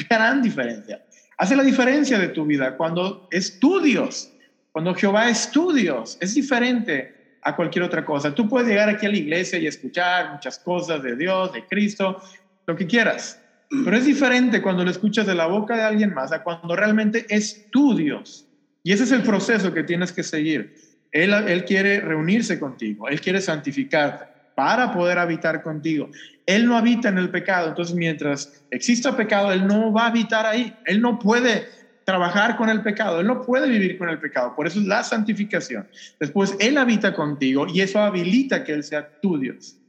gran 0.09 0.41
diferencia. 0.41 1.03
Hace 1.37 1.55
la 1.55 1.63
diferencia 1.63 2.19
de 2.19 2.29
tu 2.29 2.45
vida 2.45 2.75
cuando 2.75 3.27
es 3.31 3.59
tu 3.59 3.79
Dios, 3.79 4.31
cuando 4.71 4.93
Jehová 4.93 5.29
es 5.29 5.49
tu 5.51 5.71
Dios. 5.71 6.17
Es 6.19 6.35
diferente 6.35 7.37
a 7.41 7.55
cualquier 7.55 7.83
otra 7.83 8.05
cosa. 8.05 8.35
Tú 8.35 8.47
puedes 8.47 8.67
llegar 8.67 8.89
aquí 8.89 9.05
a 9.05 9.09
la 9.09 9.17
iglesia 9.17 9.57
y 9.57 9.67
escuchar 9.67 10.33
muchas 10.33 10.59
cosas 10.59 11.01
de 11.01 11.15
Dios, 11.15 11.53
de 11.53 11.65
Cristo, 11.65 12.21
lo 12.67 12.75
que 12.75 12.85
quieras. 12.85 13.39
Pero 13.69 13.95
es 13.95 14.05
diferente 14.05 14.61
cuando 14.61 14.83
lo 14.83 14.91
escuchas 14.91 15.25
de 15.25 15.33
la 15.33 15.47
boca 15.47 15.75
de 15.75 15.83
alguien 15.83 16.13
más 16.13 16.33
a 16.33 16.43
cuando 16.43 16.75
realmente 16.75 17.25
es 17.29 17.71
tu 17.71 17.95
Dios. 17.95 18.45
Y 18.83 18.91
ese 18.91 19.05
es 19.05 19.11
el 19.11 19.23
proceso 19.23 19.73
que 19.73 19.83
tienes 19.83 20.11
que 20.11 20.23
seguir. 20.23 20.75
Él 21.11 21.65
quiere 21.65 22.01
reunirse 22.01 22.59
contigo, 22.59 23.07
Él 23.07 23.19
quiere 23.19 23.41
santificarte 23.41 24.30
para 24.61 24.93
poder 24.93 25.17
habitar 25.17 25.63
contigo. 25.63 26.11
Él 26.45 26.67
no 26.67 26.77
habita 26.77 27.09
en 27.09 27.17
el 27.17 27.31
pecado, 27.31 27.69
entonces 27.69 27.95
mientras 27.95 28.63
exista 28.69 29.17
pecado, 29.17 29.51
Él 29.51 29.65
no 29.65 29.91
va 29.91 30.03
a 30.03 30.07
habitar 30.09 30.45
ahí. 30.45 30.71
Él 30.85 31.01
no 31.01 31.17
puede 31.17 31.67
trabajar 32.05 32.57
con 32.57 32.69
el 32.69 32.83
pecado, 32.83 33.21
Él 33.21 33.25
no 33.25 33.41
puede 33.41 33.67
vivir 33.67 33.97
con 33.97 34.07
el 34.07 34.19
pecado. 34.19 34.55
Por 34.55 34.67
eso 34.67 34.79
es 34.79 34.85
la 34.85 35.01
santificación. 35.01 35.87
Después 36.19 36.55
Él 36.59 36.77
habita 36.77 37.15
contigo 37.15 37.65
y 37.67 37.81
eso 37.81 37.97
habilita 38.01 38.63
que 38.63 38.73
Él 38.73 38.83
sea 38.83 39.09
tu 39.19 39.39
Dios. 39.39 39.79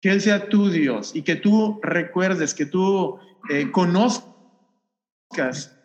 Que 0.00 0.08
Él 0.08 0.22
sea 0.22 0.48
tu 0.48 0.70
Dios 0.70 1.14
y 1.14 1.20
que 1.20 1.36
tú 1.36 1.80
recuerdes, 1.82 2.54
que 2.54 2.64
tú 2.64 3.18
eh, 3.50 3.70
conozcas 3.70 4.24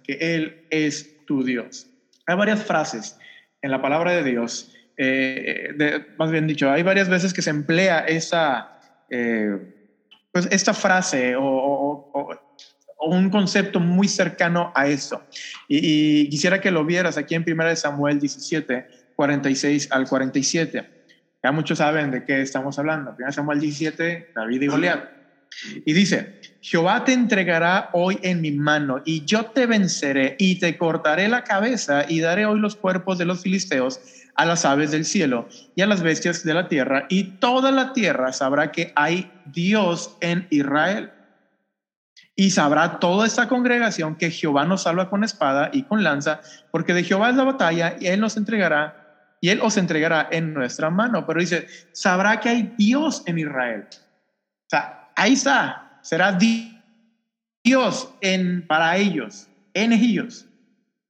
que 0.01 0.13
Él 0.21 0.65
es 0.69 1.25
tu 1.25 1.43
Dios. 1.43 1.89
Hay 2.25 2.38
varias 2.38 2.63
frases 2.63 3.17
en 3.61 3.69
la 3.69 3.81
palabra 3.81 4.13
de 4.13 4.23
Dios 4.23 4.74
eh, 4.97 6.05
más 6.17 6.31
bien 6.31 6.47
dicho, 6.47 6.71
hay 6.71 6.84
varias 6.84 7.10
veces 7.10 7.34
que 7.34 7.41
se 7.41 7.49
emplea 7.49 7.99
esa, 7.99 8.79
eh, 9.10 9.58
pues 10.31 10.47
esta 10.51 10.73
frase 10.73 11.36
o, 11.38 12.41
un 13.08 13.29
concepto 13.29 13.79
muy 13.79 14.08
cercano 14.08 14.71
a 14.73 14.88
eso. 14.88 15.21
Y, 15.67 16.27
quisiera 16.29 16.60
que 16.60 16.71
lo 16.71 16.86
vieras 16.86 17.17
aquí 17.17 17.36
en 17.36 17.45
1 17.47 17.75
Samuel 17.75 18.19
17, 18.19 18.88
46 19.15 19.89
al 19.91 20.08
47. 20.08 20.89
Ya 21.43 21.51
muchos 21.51 21.77
saben 21.77 22.10
de 22.10 22.23
qué 22.23 22.41
estamos 22.41 22.79
hablando. 22.79 23.15
1 23.19 23.31
Samuel 23.31 23.60
17, 23.60 24.31
David 24.34 24.62
y 24.62 24.67
Goliat. 24.67 25.15
Y 25.86 25.93
dice, 25.93 26.41
Jehová 26.62 27.05
te 27.05 27.13
entregará 27.13 27.89
hoy 27.93 28.17
en 28.23 28.41
mi 28.41 28.51
mano 28.51 29.01
y 29.05 29.23
yo 29.25 29.45
te 29.45 29.67
venceré 29.67 30.36
y 30.39 30.60
te 30.60 30.77
cortaré 30.77 31.27
la 31.27 31.43
cabeza 31.43 32.05
y 32.10 32.19
daré 32.19 32.45
hoy 32.45 32.60
los 32.60 32.75
cuerpos 32.75 33.17
de 33.17 33.25
los 33.25 33.41
filisteos 33.41 33.99
a 34.36 34.45
las 34.45 34.65
aves 34.65 34.91
del 34.91 35.06
cielo 35.06 35.48
y 35.76 35.82
a 35.82 35.88
las 35.88 36.04
bestias 36.04 36.43
de 36.43 36.54
la 36.54 36.67
tierra, 36.67 37.06
y 37.10 37.24
toda 37.39 37.71
la 37.71 37.93
tierra 37.93 38.34
sabrá 38.34 38.71
que 38.71 38.91
hay 38.95 39.32
Dios 39.45 40.17
en 40.21 40.48
Israel. 40.50 41.12
Y 42.38 42.52
sabrá 42.52 43.00
toda 43.00 43.26
esta 43.26 43.48
congregación 43.48 44.15
que 44.15 44.30
Jehová 44.30 44.65
nos 44.65 44.84
salva 44.84 45.10
con 45.10 45.24
espada 45.24 45.69
y 45.71 45.84
con 45.84 46.04
lanza, 46.04 46.41
porque 46.69 46.93
de 46.93 47.04
Jehová 47.04 47.30
es 47.30 47.38
la 47.38 47.45
batalla 47.45 47.95
y 48.00 48.08
él 48.08 48.19
nos 48.19 48.36
entregará 48.36 49.06
y 49.45 49.50
él 49.50 49.60
os 49.62 49.78
entregará 49.78 50.28
en 50.32 50.54
nuestra 50.54 50.89
mano. 50.89 51.26
Pero 51.26 51.39
dice, 51.39 51.67
sabrá 51.91 52.39
que 52.39 52.50
hay 52.50 52.74
Dios 52.78 53.24
en 53.26 53.38
Israel. 53.38 53.86
O 53.91 54.69
sea, 54.69 55.12
ahí 55.15 55.34
está, 55.34 56.00
será 56.02 56.38
Dios 57.63 58.10
en, 58.21 58.65
para 58.65 58.98
ellos, 58.98 59.48
en 59.76 59.93
ellos. 59.93 60.44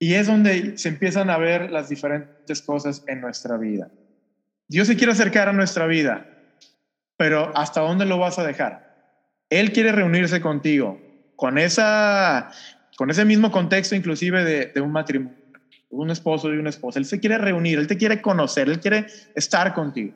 Y 0.06 0.14
es 0.14 0.28
donde 0.28 0.78
se 0.78 0.90
empiezan 0.90 1.32
a 1.32 1.38
ver 1.40 1.72
las 1.72 1.90
diferentes 1.90 2.62
cosas 2.62 3.04
en 3.08 3.22
nuestra 3.22 3.58
vida. 3.58 3.90
Dios 4.68 4.86
se 4.86 4.96
quiere 4.96 5.14
acercar 5.14 5.50
a 5.50 5.52
nuestra 5.52 5.88
vida, 5.88 6.28
pero 7.18 7.52
¿hasta 7.58 7.82
dónde 7.82 8.06
lo 8.06 8.20
vas 8.20 8.38
a 8.38 8.46
dejar? 8.46 8.86
Él 9.50 9.72
quiere 9.72 9.92
reunirse 9.92 10.42
contigo 10.42 11.02
con, 11.36 11.58
esa, 11.58 12.52
con 12.96 13.10
ese 13.10 13.26
mismo 13.26 13.50
contexto 13.50 13.96
inclusive 13.96 14.44
de, 14.44 14.68
de 14.76 14.80
un 14.80 14.92
matrimonio, 14.92 15.40
un 15.90 16.12
esposo 16.12 16.54
y 16.54 16.58
una 16.58 16.70
esposa. 16.70 17.00
Él 17.00 17.06
se 17.06 17.20
quiere 17.20 17.40
reunir, 17.40 17.80
él 17.80 17.88
te 17.88 17.98
quiere 17.98 18.22
conocer, 18.22 18.70
él 18.70 18.80
quiere 18.80 19.08
estar 19.34 19.74
contigo. 19.74 20.14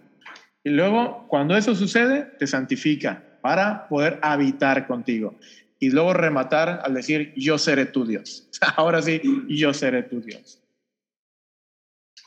Y 0.64 0.70
luego, 0.70 1.26
cuando 1.28 1.58
eso 1.58 1.74
sucede, 1.74 2.28
te 2.38 2.46
santifica 2.46 3.24
para 3.42 3.88
poder 3.88 4.20
habitar 4.22 4.86
contigo. 4.86 5.34
Y 5.80 5.90
luego 5.92 6.14
rematar 6.14 6.82
al 6.84 6.94
decir, 6.94 7.34
yo 7.36 7.58
seré 7.58 7.86
tu 7.86 8.06
Dios. 8.06 8.50
Ahora 8.76 9.02
sí, 9.02 9.22
yo 9.48 9.74
seré 9.74 10.04
tu 10.04 10.22
Dios. 10.22 10.62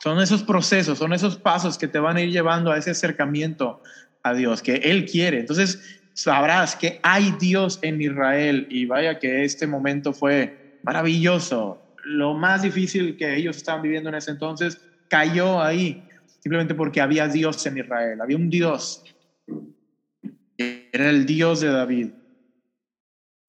Son 0.01 0.19
esos 0.19 0.43
procesos, 0.43 0.97
son 0.97 1.13
esos 1.13 1.37
pasos 1.37 1.77
que 1.77 1.87
te 1.87 1.99
van 1.99 2.17
a 2.17 2.21
ir 2.21 2.31
llevando 2.31 2.71
a 2.71 2.77
ese 2.77 2.91
acercamiento 2.91 3.81
a 4.21 4.33
Dios 4.33 4.61
que 4.61 4.75
Él 4.75 5.05
quiere. 5.05 5.39
Entonces 5.39 6.01
sabrás 6.13 6.75
que 6.75 6.99
hay 7.03 7.33
Dios 7.39 7.79
en 7.81 8.01
Israel 8.01 8.67
y 8.69 8.85
vaya 8.85 9.19
que 9.19 9.45
este 9.45 9.67
momento 9.67 10.13
fue 10.13 10.79
maravilloso. 10.83 11.81
Lo 12.03 12.33
más 12.33 12.63
difícil 12.63 13.15
que 13.15 13.35
ellos 13.35 13.57
estaban 13.57 13.81
viviendo 13.81 14.09
en 14.09 14.15
ese 14.15 14.31
entonces 14.31 14.81
cayó 15.07 15.61
ahí, 15.61 16.03
simplemente 16.41 16.75
porque 16.75 16.99
había 16.99 17.27
Dios 17.27 17.65
en 17.65 17.77
Israel, 17.77 18.19
había 18.19 18.35
un 18.35 18.49
Dios. 18.49 19.03
Era 20.57 21.09
el 21.09 21.25
Dios 21.25 21.61
de 21.61 21.69
David. 21.69 22.09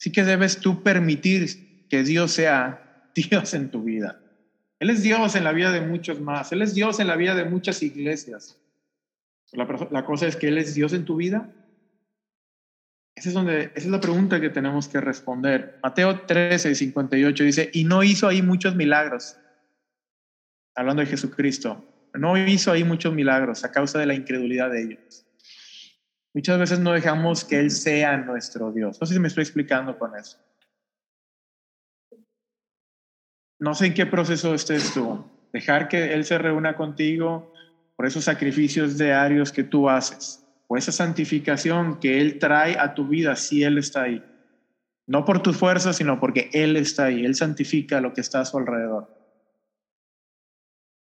Así 0.05 0.13
que 0.13 0.23
debes 0.23 0.59
tú 0.59 0.83
permitir 0.83 1.87
que 1.89 2.03
Dios 2.03 2.33
sea 2.33 3.09
Dios 3.15 3.55
en 3.55 3.71
tu 3.71 3.85
vida. 3.85 4.21
Él 4.79 4.91
es 4.91 5.03
Dios 5.03 5.35
en 5.35 5.45
la 5.45 5.53
vida 5.53 5.73
de 5.73 5.81
muchos 5.81 6.21
más. 6.21 6.53
Él 6.53 6.61
es 6.61 6.75
Dios 6.75 7.01
en 7.01 7.07
la 7.07 7.17
vida 7.17 7.35
de 7.35 7.47
muchas 7.47 7.83
iglesias. 7.83 8.61
La, 9.53 10.05
cosa 10.05 10.27
es 10.27 10.37
que 10.37 10.49
Él 10.49 10.59
es 10.59 10.75
Dios 10.75 10.93
en 10.93 11.07
tu 11.07 11.17
vida. 11.17 11.49
Esa 13.15 13.31
es, 13.31 13.35
donde, 13.35 13.73
esa 13.75 13.87
es 13.87 13.87
la 13.87 14.01
pregunta 14.03 14.43
que 14.43 14.51
tenemos 14.51 14.89
que 14.89 15.01
responder. 15.01 15.79
Mateo 15.83 16.21
13, 16.21 16.75
58 16.75 17.45
dice, 17.45 17.71
y 17.73 17.85
no 17.85 18.03
hizo 18.03 18.29
ahí 18.29 18.43
muchos 18.43 18.77
milagros. 18.77 19.39
Hablando 20.75 21.01
de 21.01 21.07
Jesucristo. 21.07 21.83
No 22.13 22.37
hizo 22.37 22.73
ahí 22.73 22.85
muchos 22.85 23.15
milagros 23.15 23.65
a 23.65 23.73
causa 23.73 23.99
de 24.01 24.05
la 24.05 24.13
incredulidad 24.13 24.71
de 24.71 24.83
ellos. 24.83 25.24
Muchas 26.35 26.59
veces 26.59 26.81
no 26.81 26.93
dejamos 26.93 27.45
que 27.45 27.61
Él 27.61 27.71
sea 27.71 28.17
nuestro 28.17 28.73
Dios. 28.73 29.01
No 29.01 29.07
sé 29.07 29.15
si 29.15 29.21
me 29.21 29.29
estoy 29.29 29.43
explicando 29.43 29.97
con 29.97 30.17
eso. 30.17 30.37
No 33.61 33.75
sé 33.75 33.87
en 33.87 33.95
qué 33.95 34.05
proceso 34.05 34.53
estés 34.53 34.93
tú. 34.93 35.25
Dejar 35.53 35.89
que 35.89 36.13
Él 36.13 36.25
se 36.25 36.37
reúna 36.37 36.77
contigo 36.77 37.53
por 37.95 38.07
esos 38.07 38.25
sacrificios 38.25 38.99
diarios 38.99 39.53
que 39.53 39.63
tú 39.63 39.89
haces, 39.89 40.45
por 40.67 40.77
esa 40.77 40.91
santificación 40.91 42.01
que 42.01 42.21
Él 42.21 42.41
trae 42.41 42.77
a 42.77 42.95
tu 42.95 43.07
vida 43.07 43.37
si 43.37 43.63
Él 43.63 43.79
está 43.79 44.03
ahí. 44.03 44.25
No 45.07 45.25
por 45.25 45.41
tus 45.41 45.57
fuerzas, 45.57 45.97
sino 45.97 46.19
porque 46.19 46.51
Él 46.53 46.77
está 46.77 47.05
ahí. 47.05 47.25
Él 47.25 47.37
santifica 47.37 48.01
lo 48.01 48.13
que 48.13 48.23
está 48.23 48.41
a 48.41 48.45
su 48.45 48.59
alrededor. 48.59 49.09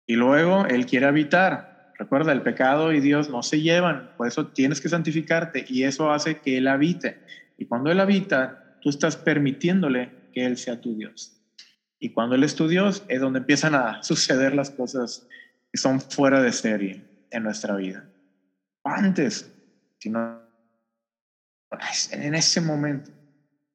Y 0.07 0.15
luego 0.15 0.65
Él 0.67 0.85
quiere 0.85 1.07
habitar. 1.07 1.76
Recuerda, 1.97 2.31
el 2.31 2.41
pecado 2.41 2.93
y 2.93 2.99
Dios 2.99 3.29
no 3.29 3.41
se 3.41 3.61
llevan. 3.61 4.11
Por 4.17 4.27
eso 4.27 4.47
tienes 4.47 4.79
que 4.79 4.89
santificarte 4.89 5.65
y 5.67 5.83
eso 5.83 6.11
hace 6.11 6.35
que 6.35 6.57
Él 6.57 6.67
habite. 6.67 7.17
Y 7.57 7.65
cuando 7.65 7.91
Él 7.91 7.99
habita, 7.99 8.77
tú 8.81 8.89
estás 8.89 9.17
permitiéndole 9.17 10.11
que 10.31 10.45
Él 10.45 10.57
sea 10.57 10.79
tu 10.79 10.95
Dios. 10.95 11.33
Y 11.99 12.09
cuando 12.09 12.35
Él 12.35 12.43
es 12.43 12.55
tu 12.55 12.67
Dios, 12.67 13.03
es 13.07 13.19
donde 13.19 13.39
empiezan 13.39 13.73
a 13.73 14.01
suceder 14.03 14.53
las 14.53 14.69
cosas 14.69 15.27
que 15.71 15.79
son 15.79 15.99
fuera 15.99 16.41
de 16.41 16.51
serie 16.51 17.03
en 17.31 17.43
nuestra 17.43 17.75
vida. 17.75 18.07
Antes, 18.83 19.51
sino 19.99 20.41
en 22.11 22.35
ese 22.35 22.61
momento. 22.61 23.11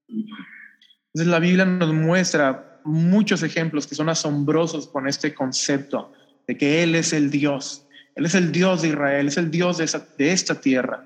Entonces 0.09 1.31
la 1.31 1.39
Biblia 1.39 1.65
nos 1.65 1.93
muestra 1.93 2.81
muchos 2.85 3.43
ejemplos 3.43 3.87
que 3.87 3.95
son 3.95 4.09
asombrosos 4.09 4.89
con 4.89 5.07
este 5.07 5.35
concepto 5.35 6.13
de 6.47 6.57
que 6.57 6.83
Él 6.83 6.95
es 6.95 7.13
el 7.13 7.31
Dios. 7.31 7.82
Él 8.15 8.27
es 8.27 8.35
el 8.35 8.53
Dios 8.53 8.83
de 8.83 8.89
Israel, 8.89 9.29
es 9.29 9.37
el 9.37 9.51
Dios 9.51 9.79
de, 9.79 9.91
de 10.19 10.33
esta 10.33 10.61
tierra. 10.61 11.05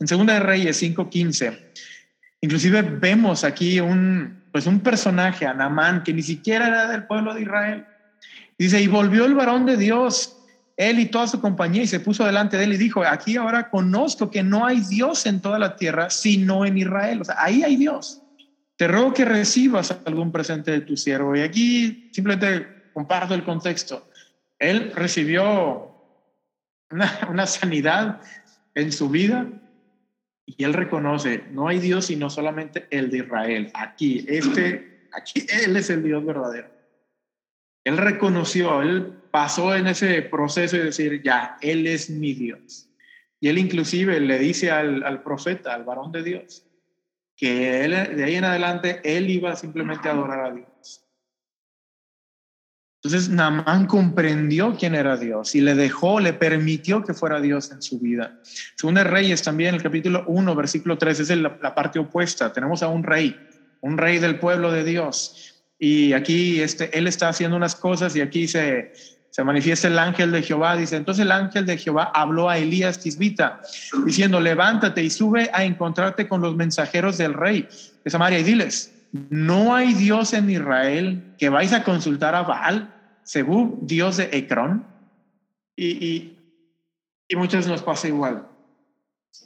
En 0.00 0.08
Segunda 0.08 0.34
de 0.34 0.40
Reyes 0.40 0.82
5.15, 0.82 1.58
inclusive 2.40 2.82
vemos 2.82 3.44
aquí 3.44 3.80
un, 3.80 4.42
pues 4.50 4.66
un 4.66 4.80
personaje, 4.80 5.46
Anamán, 5.46 6.02
que 6.02 6.12
ni 6.12 6.22
siquiera 6.22 6.68
era 6.68 6.88
del 6.88 7.04
pueblo 7.04 7.34
de 7.34 7.42
Israel. 7.42 7.86
Dice, 8.58 8.80
y 8.80 8.86
volvió 8.86 9.24
el 9.24 9.34
varón 9.34 9.64
de 9.64 9.76
Dios, 9.76 10.36
él 10.76 10.98
y 10.98 11.06
toda 11.06 11.26
su 11.26 11.40
compañía, 11.40 11.82
y 11.82 11.86
se 11.86 12.00
puso 12.00 12.24
delante 12.24 12.56
de 12.56 12.64
él 12.64 12.72
y 12.74 12.78
dijo, 12.78 13.02
aquí 13.04 13.36
ahora 13.36 13.70
conozco 13.70 14.30
que 14.30 14.42
no 14.42 14.66
hay 14.66 14.80
Dios 14.80 15.26
en 15.26 15.40
toda 15.40 15.58
la 15.58 15.76
tierra, 15.76 16.10
sino 16.10 16.64
en 16.64 16.78
Israel. 16.78 17.20
O 17.20 17.24
sea, 17.24 17.36
ahí 17.38 17.62
hay 17.62 17.76
Dios. 17.76 18.22
Te 18.76 18.88
ruego 18.88 19.14
que 19.14 19.24
recibas 19.24 19.96
algún 20.04 20.32
presente 20.32 20.70
de 20.70 20.80
tu 20.80 20.96
siervo. 20.96 21.36
Y 21.36 21.40
aquí 21.40 22.10
simplemente 22.12 22.90
comparto 22.92 23.34
el 23.34 23.44
contexto. 23.44 24.08
Él 24.58 24.92
recibió 24.94 25.91
una, 26.92 27.46
sanidad 27.46 28.20
en 28.74 28.92
su 28.92 29.08
vida 29.08 29.46
y 30.46 30.64
él 30.64 30.74
reconoce, 30.74 31.44
no 31.50 31.68
hay 31.68 31.78
Dios 31.78 32.06
sino 32.06 32.30
solamente 32.30 32.86
el 32.90 33.10
de 33.10 33.18
Israel. 33.18 33.70
Aquí, 33.74 34.24
este, 34.28 35.08
aquí 35.12 35.46
Él 35.64 35.76
es 35.76 35.88
el 35.90 36.02
Dios 36.02 36.24
verdadero. 36.24 36.68
Él 37.84 37.96
reconoció, 37.96 38.82
Él 38.82 39.12
pasó 39.30 39.74
en 39.74 39.86
ese 39.86 40.22
proceso 40.22 40.76
de 40.76 40.84
decir, 40.84 41.22
ya, 41.22 41.58
Él 41.60 41.86
es 41.86 42.10
mi 42.10 42.34
Dios. 42.34 42.88
Y 43.40 43.48
Él 43.48 43.58
inclusive 43.58 44.20
le 44.20 44.38
dice 44.38 44.70
al, 44.70 45.02
al 45.02 45.22
profeta, 45.22 45.74
al 45.74 45.84
varón 45.84 46.12
de 46.12 46.22
Dios, 46.22 46.66
que 47.36 47.84
él, 47.84 48.16
de 48.16 48.24
ahí 48.24 48.36
en 48.36 48.44
adelante 48.44 49.00
Él 49.04 49.30
iba 49.30 49.56
simplemente 49.56 50.08
a 50.08 50.12
adorar 50.12 50.44
a 50.44 50.50
Dios. 50.52 50.71
Entonces 53.04 53.30
Naamán 53.30 53.86
comprendió 53.86 54.76
quién 54.78 54.94
era 54.94 55.16
Dios 55.16 55.56
y 55.56 55.60
le 55.60 55.74
dejó, 55.74 56.20
le 56.20 56.34
permitió 56.34 57.02
que 57.02 57.14
fuera 57.14 57.40
Dios 57.40 57.72
en 57.72 57.82
su 57.82 57.98
vida. 57.98 58.38
Según 58.76 58.94
de 58.94 59.02
Reyes 59.02 59.42
también, 59.42 59.74
el 59.74 59.82
capítulo 59.82 60.24
1, 60.28 60.54
versículo 60.54 60.96
3, 60.96 61.18
es 61.18 61.30
la, 61.30 61.74
parte 61.74 61.98
opuesta. 61.98 62.52
Tenemos 62.52 62.80
a 62.84 62.86
un 62.86 63.02
rey, 63.02 63.36
un 63.80 63.98
rey 63.98 64.20
del 64.20 64.38
pueblo 64.38 64.70
de 64.70 64.84
Dios. 64.84 65.64
Y 65.80 66.12
aquí 66.12 66.60
este, 66.60 66.96
él 66.96 67.08
está 67.08 67.28
haciendo 67.28 67.56
unas 67.56 67.74
cosas 67.74 68.14
y 68.14 68.20
aquí 68.20 68.46
se, 68.46 68.92
se 69.30 69.42
manifiesta 69.42 69.88
el 69.88 69.98
ángel 69.98 70.30
de 70.30 70.40
Jehová. 70.40 70.76
Dice, 70.76 70.94
entonces 70.94 71.24
el 71.24 71.32
ángel 71.32 71.66
de 71.66 71.78
Jehová 71.78 72.12
habló 72.14 72.48
a 72.48 72.58
Elías 72.58 73.00
Tisbita, 73.00 73.62
diciendo, 74.06 74.40
levántate 74.40 75.02
y 75.02 75.10
sube 75.10 75.50
a 75.52 75.64
encontrarte 75.64 76.28
con 76.28 76.40
los 76.40 76.54
mensajeros 76.54 77.18
del 77.18 77.34
rey 77.34 77.66
de 78.04 78.10
Samaria 78.12 78.38
y 78.38 78.44
diles, 78.44 78.92
no 79.12 79.74
hay 79.74 79.92
Dios 79.92 80.32
en 80.32 80.48
Israel 80.50 81.34
que 81.38 81.50
vais 81.50 81.72
a 81.72 81.84
consultar 81.84 82.34
a 82.34 82.42
Baal, 82.42 82.94
Zebub, 83.26 83.78
Dios 83.82 84.16
de 84.16 84.30
Ecrón. 84.32 84.86
Y, 85.76 85.86
y, 85.86 86.38
y 87.28 87.36
muchas 87.36 87.66
nos 87.66 87.82
pasa 87.82 88.08
igual. 88.08 88.48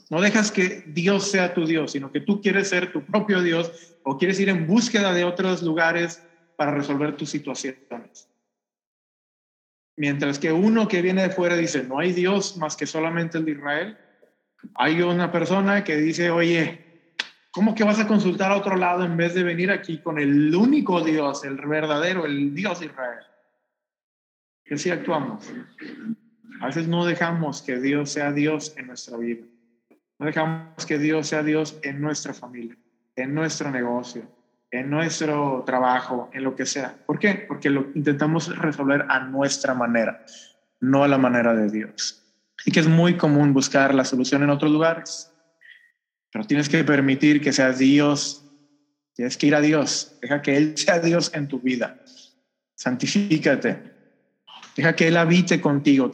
No 0.09 0.21
dejas 0.21 0.53
que 0.53 0.85
Dios 0.87 1.31
sea 1.31 1.53
tu 1.53 1.67
Dios, 1.67 1.93
sino 1.93 2.13
que 2.13 2.21
tú 2.21 2.41
quieres 2.41 2.69
ser 2.69 2.93
tu 2.93 3.05
propio 3.05 3.43
Dios 3.43 3.97
o 4.05 4.17
quieres 4.19 4.39
ir 4.39 4.49
en 4.49 4.67
búsqueda 4.67 5.13
de 5.13 5.25
otros 5.25 5.63
lugares 5.63 6.23
para 6.57 6.73
resolver 6.73 7.17
tus 7.17 7.31
situaciones. 7.31 8.29
Mientras 9.97 10.39
que 10.39 10.53
uno 10.53 10.89
que 10.89 11.03
viene 11.03 11.23
de 11.23 11.31
fuera 11.31 11.57
dice, 11.57 11.83
no 11.83 11.99
hay 11.99 12.13
Dios 12.13 12.57
más 12.57 12.77
que 12.77 12.87
solamente 12.87 13.39
el 13.39 13.47
de 13.47 13.53
Israel. 13.53 13.99
Hay 14.75 15.01
una 15.03 15.33
persona 15.33 15.83
que 15.85 15.97
dice, 15.97 16.31
oye, 16.31 16.86
¿Cómo 17.57 17.75
que 17.75 17.85
vas 17.85 17.99
a 17.99 18.07
consultar 18.07 18.53
a 18.53 18.57
otro 18.59 18.77
lado 18.77 19.03
en 19.03 19.17
vez 19.17 19.33
de 19.33 19.43
venir 19.43 19.71
aquí 19.71 19.97
con 19.97 20.19
el 20.19 20.55
único 20.55 21.01
Dios, 21.01 21.43
el 21.43 21.57
verdadero, 21.57 22.27
el 22.27 22.55
Dios 22.55 22.83
Israel? 22.83 23.25
Que 24.63 24.77
si 24.77 24.91
actuamos. 24.91 25.51
A 26.61 26.67
veces 26.67 26.87
no 26.87 27.07
dejamos 27.07 27.63
que 27.63 27.81
Dios 27.81 28.11
sea 28.11 28.31
Dios 28.31 28.75
en 28.77 28.89
nuestra 28.89 29.17
vida. 29.17 29.47
No 30.19 30.27
dejamos 30.27 30.85
que 30.85 30.99
Dios 30.99 31.29
sea 31.29 31.43
Dios 31.43 31.79
en 31.83 32.03
nuestra 32.03 32.35
familia, 32.35 32.77
en 33.17 33.33
nuestro 33.33 33.71
negocio, 33.71 34.31
en 34.71 34.91
nuestro 34.91 35.63
trabajo, 35.65 36.29
en 36.35 36.45
lo 36.45 36.55
que 36.55 36.67
sea. 36.67 36.95
¿Por 37.07 37.19
qué? 37.19 37.47
Porque 37.49 37.71
lo 37.71 37.87
intentamos 37.95 38.55
resolver 38.59 39.07
a 39.09 39.21
nuestra 39.21 39.73
manera, 39.73 40.23
no 40.81 41.05
a 41.05 41.09
la 41.09 41.17
manera 41.17 41.55
de 41.55 41.71
Dios. 41.71 42.23
Y 42.67 42.71
que 42.71 42.81
es 42.81 42.87
muy 42.87 43.17
común 43.17 43.55
buscar 43.55 43.95
la 43.95 44.05
solución 44.05 44.43
en 44.43 44.51
otros 44.51 44.71
lugares. 44.71 45.33
Pero 46.37 46.47
tienes 46.47 46.69
que 46.69 46.85
permitir 46.85 47.41
que 47.41 47.51
sea 47.51 47.73
Dios 47.73 48.47
Tienes 49.17 49.39
que 49.39 49.47
ir 49.47 49.55
a 49.55 49.63
Dios. 49.63 50.19
Deja 50.21 50.43
que 50.43 50.57
Él 50.57 50.77
sea 50.77 51.01
Dios 51.01 51.31
en 51.35 51.49
tu 51.49 51.59
vida. 51.59 51.99
Santifícate. 52.75 53.79
Deja 54.77 54.95
que 54.95 55.09
Él 55.09 55.17
habite 55.17 55.59
contigo. 55.59 56.11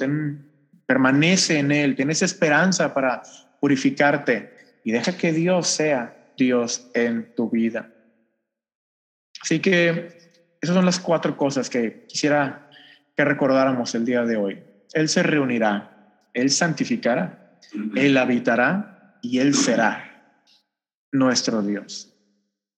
Permanece 0.86 1.58
en 1.58 1.72
Él. 1.72 1.96
Tienes 1.96 2.22
esperanza 2.22 2.94
para 2.94 3.22
purificarte. 3.60 4.52
Y 4.84 4.92
deja 4.92 5.16
que 5.16 5.32
Dios 5.32 5.66
sea 5.66 6.32
Dios 6.38 6.90
en 6.94 7.34
tu 7.34 7.50
vida. 7.50 7.92
Así 9.42 9.58
que 9.58 10.16
esas 10.60 10.76
son 10.76 10.86
las 10.86 11.00
cuatro 11.00 11.36
cosas 11.36 11.68
que 11.68 12.06
quisiera 12.06 12.70
que 13.16 13.24
recordáramos 13.24 13.96
el 13.96 14.04
día 14.04 14.22
de 14.22 14.36
hoy. 14.36 14.62
Él 14.92 15.08
se 15.08 15.24
reunirá, 15.24 16.28
Él 16.32 16.50
santificará, 16.50 17.58
Él 17.96 18.16
habitará 18.16 19.18
y 19.22 19.38
Él 19.38 19.54
será 19.54 20.11
nuestro 21.12 21.62
Dios. 21.62 22.12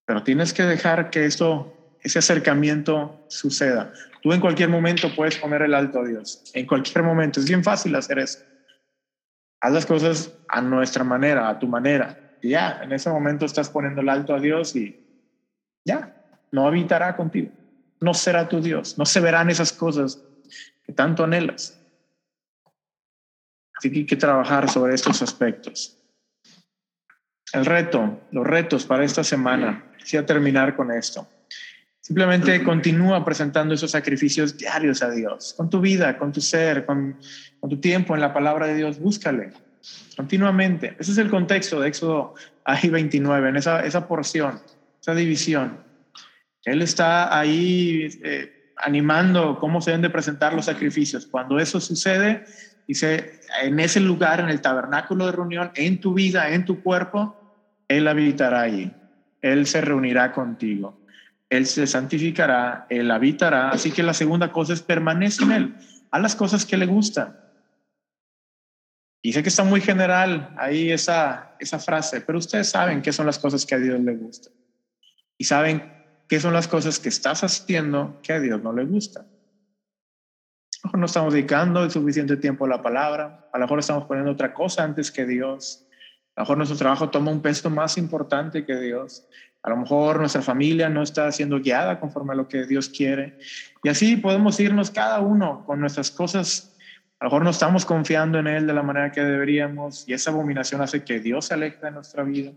Pero 0.04 0.22
tienes 0.22 0.52
que 0.52 0.64
dejar 0.64 1.10
que 1.10 1.24
esto, 1.24 1.96
ese 2.02 2.18
acercamiento 2.18 3.24
suceda. 3.28 3.92
Tú 4.22 4.32
en 4.32 4.40
cualquier 4.40 4.68
momento 4.68 5.14
puedes 5.14 5.36
poner 5.36 5.62
el 5.62 5.74
alto 5.74 6.00
a 6.00 6.04
Dios. 6.04 6.42
En 6.52 6.66
cualquier 6.66 7.04
momento. 7.04 7.40
Es 7.40 7.46
bien 7.46 7.64
fácil 7.64 7.94
hacer 7.94 8.18
eso. 8.18 8.40
Haz 9.60 9.72
las 9.72 9.86
cosas 9.86 10.32
a 10.48 10.60
nuestra 10.60 11.04
manera, 11.04 11.48
a 11.48 11.58
tu 11.58 11.66
manera. 11.66 12.36
Y 12.42 12.50
ya, 12.50 12.80
en 12.82 12.92
ese 12.92 13.08
momento 13.08 13.46
estás 13.46 13.70
poniendo 13.70 14.02
el 14.02 14.08
alto 14.10 14.34
a 14.34 14.40
Dios 14.40 14.76
y 14.76 15.00
ya, 15.86 16.22
no 16.52 16.66
habitará 16.66 17.16
contigo. 17.16 17.50
No 18.00 18.12
será 18.12 18.48
tu 18.48 18.60
Dios. 18.60 18.98
No 18.98 19.06
se 19.06 19.20
verán 19.20 19.48
esas 19.48 19.72
cosas 19.72 20.22
que 20.84 20.92
tanto 20.92 21.24
anhelas. 21.24 21.80
Así 23.76 23.90
que 23.90 23.98
hay 24.00 24.06
que 24.06 24.16
trabajar 24.16 24.70
sobre 24.70 24.94
estos 24.94 25.22
aspectos. 25.22 25.98
El 27.54 27.64
reto, 27.64 28.20
los 28.32 28.44
retos 28.44 28.84
para 28.84 29.04
esta 29.04 29.22
semana, 29.22 29.84
quisiera 29.96 30.26
terminar 30.26 30.74
con 30.74 30.90
esto. 30.90 31.28
Simplemente 32.00 32.64
continúa 32.64 33.24
presentando 33.24 33.74
esos 33.74 33.92
sacrificios 33.92 34.58
diarios 34.58 35.02
a 35.02 35.10
Dios, 35.10 35.54
con 35.56 35.70
tu 35.70 35.80
vida, 35.80 36.18
con 36.18 36.32
tu 36.32 36.40
ser, 36.40 36.84
con, 36.84 37.16
tu 37.60 37.76
tiempo 37.78 38.14
en 38.14 38.20
la 38.20 38.34
palabra 38.34 38.66
de 38.66 38.74
Dios, 38.74 38.98
búscale 38.98 39.52
continuamente. 40.16 40.96
Ese 40.98 41.12
es 41.12 41.18
el 41.18 41.30
contexto 41.30 41.80
de 41.80 41.88
Éxodo 41.88 42.34
ahí 42.64 42.88
29, 42.88 43.50
en 43.50 43.56
esa, 43.56 43.86
esa 43.86 44.08
porción, 44.08 44.60
esa 45.00 45.14
división. 45.14 45.78
Él 46.64 46.82
está 46.82 47.38
ahí 47.38 48.08
eh, 48.24 48.72
animando 48.78 49.58
cómo 49.60 49.80
se 49.80 49.92
deben 49.92 50.02
de 50.02 50.10
presentar 50.10 50.54
los 50.54 50.64
sacrificios. 50.64 51.26
Cuando 51.26 51.60
eso 51.60 51.78
sucede, 51.80 52.44
dice, 52.88 53.40
en 53.62 53.78
ese 53.78 54.00
lugar, 54.00 54.40
en 54.40 54.48
el 54.48 54.60
tabernáculo 54.60 55.26
de 55.26 55.32
reunión, 55.32 55.70
en 55.76 56.00
tu 56.00 56.14
vida, 56.14 56.50
en 56.50 56.64
tu 56.64 56.82
cuerpo, 56.82 57.43
Él 57.88 58.08
habitará 58.08 58.62
allí. 58.62 58.92
Él 59.42 59.66
se 59.66 59.80
reunirá 59.80 60.32
contigo. 60.32 61.00
Él 61.50 61.66
se 61.66 61.86
santificará, 61.86 62.86
Él 62.88 63.10
habitará. 63.10 63.70
Así 63.70 63.90
que 63.90 64.02
la 64.02 64.14
segunda 64.14 64.52
cosa 64.52 64.72
es 64.72 64.82
permanece 64.82 65.44
en 65.44 65.52
Él. 65.52 65.74
A 66.10 66.18
las 66.18 66.34
cosas 66.34 66.64
que 66.64 66.76
le 66.76 66.86
gustan. 66.86 67.36
Y 69.22 69.32
sé 69.32 69.42
que 69.42 69.48
está 69.48 69.64
muy 69.64 69.80
general 69.80 70.54
ahí 70.58 70.90
esa, 70.90 71.56
esa 71.58 71.78
frase, 71.78 72.20
pero 72.20 72.38
ustedes 72.38 72.68
saben 72.68 73.00
qué 73.00 73.12
son 73.12 73.26
las 73.26 73.38
cosas 73.38 73.64
que 73.64 73.74
a 73.74 73.78
Dios 73.78 73.98
le 74.00 74.14
gustan. 74.16 74.52
Y 75.38 75.44
saben 75.44 75.92
qué 76.28 76.40
son 76.40 76.52
las 76.52 76.68
cosas 76.68 76.98
que 76.98 77.08
estás 77.08 77.42
haciendo 77.42 78.20
que 78.22 78.34
a 78.34 78.40
Dios 78.40 78.62
no 78.62 78.72
le 78.72 78.84
gustan 78.84 79.26
lo 80.84 80.88
mejor 80.88 81.00
no 81.00 81.06
estamos 81.06 81.32
dedicando 81.32 81.82
el 81.82 81.90
suficiente 81.90 82.36
tiempo 82.36 82.66
a 82.66 82.68
la 82.68 82.82
palabra, 82.82 83.48
a 83.52 83.58
lo 83.58 83.64
mejor 83.64 83.78
estamos 83.78 84.04
poniendo 84.04 84.32
otra 84.32 84.52
cosa 84.52 84.84
antes 84.84 85.10
que 85.10 85.24
Dios, 85.24 85.83
a 86.36 86.40
lo 86.40 86.44
mejor 86.44 86.56
nuestro 86.56 86.78
trabajo 86.78 87.10
toma 87.10 87.30
un 87.30 87.40
peso 87.40 87.70
más 87.70 87.96
importante 87.96 88.64
que 88.64 88.76
Dios, 88.76 89.26
a 89.64 89.70
lo 89.70 89.78
mejor 89.78 90.20
nuestra 90.20 90.42
familia 90.42 90.90
no 90.90 91.02
está 91.02 91.32
siendo 91.32 91.58
guiada 91.58 91.98
conforme 91.98 92.34
a 92.34 92.36
lo 92.36 92.46
que 92.48 92.66
Dios 92.66 92.90
quiere. 92.90 93.38
Y 93.82 93.88
así 93.88 94.16
podemos 94.18 94.60
irnos 94.60 94.90
cada 94.90 95.20
uno 95.20 95.64
con 95.64 95.80
nuestras 95.80 96.10
cosas. 96.10 96.76
A 97.18 97.24
lo 97.24 97.30
mejor 97.30 97.44
no 97.44 97.50
estamos 97.50 97.86
confiando 97.86 98.38
en 98.38 98.46
Él 98.46 98.66
de 98.66 98.74
la 98.74 98.82
manera 98.82 99.10
que 99.10 99.22
deberíamos 99.22 100.06
y 100.06 100.12
esa 100.12 100.32
abominación 100.32 100.82
hace 100.82 101.02
que 101.02 101.18
Dios 101.18 101.46
se 101.46 101.54
aleje 101.54 101.78
de 101.80 101.92
nuestra 101.92 102.24
vida. 102.24 102.50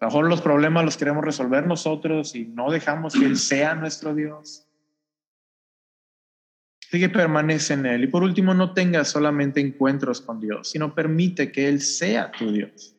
A 0.00 0.04
lo 0.04 0.08
mejor 0.08 0.28
los 0.28 0.42
problemas 0.42 0.84
los 0.84 0.98
queremos 0.98 1.24
resolver 1.24 1.66
nosotros 1.66 2.34
y 2.34 2.44
no 2.44 2.70
dejamos 2.70 3.14
que 3.14 3.24
Él 3.24 3.38
sea 3.38 3.74
nuestro 3.74 4.14
Dios. 4.14 4.67
Así 6.88 6.98
que 7.00 7.10
permanece 7.10 7.74
en 7.74 7.84
Él. 7.84 8.04
Y 8.04 8.06
por 8.06 8.22
último, 8.22 8.54
no 8.54 8.72
tengas 8.72 9.08
solamente 9.08 9.60
encuentros 9.60 10.22
con 10.22 10.40
Dios, 10.40 10.70
sino 10.70 10.94
permite 10.94 11.52
que 11.52 11.68
Él 11.68 11.82
sea 11.82 12.32
tu 12.32 12.50
Dios. 12.50 12.96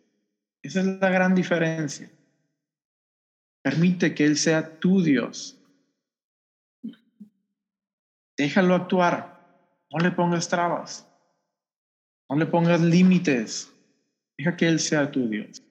Esa 0.61 0.81
es 0.81 0.85
la 0.85 1.09
gran 1.09 1.33
diferencia. 1.33 2.07
Permite 3.63 4.13
que 4.13 4.25
Él 4.25 4.37
sea 4.37 4.79
tu 4.79 5.01
Dios. 5.01 5.59
Déjalo 8.37 8.75
actuar. 8.75 9.39
No 9.91 9.97
le 9.97 10.11
pongas 10.11 10.47
trabas. 10.47 11.07
No 12.29 12.37
le 12.37 12.45
pongas 12.45 12.81
límites. 12.81 13.73
Deja 14.37 14.55
que 14.55 14.67
Él 14.67 14.79
sea 14.79 15.09
tu 15.09 15.27
Dios. 15.27 15.63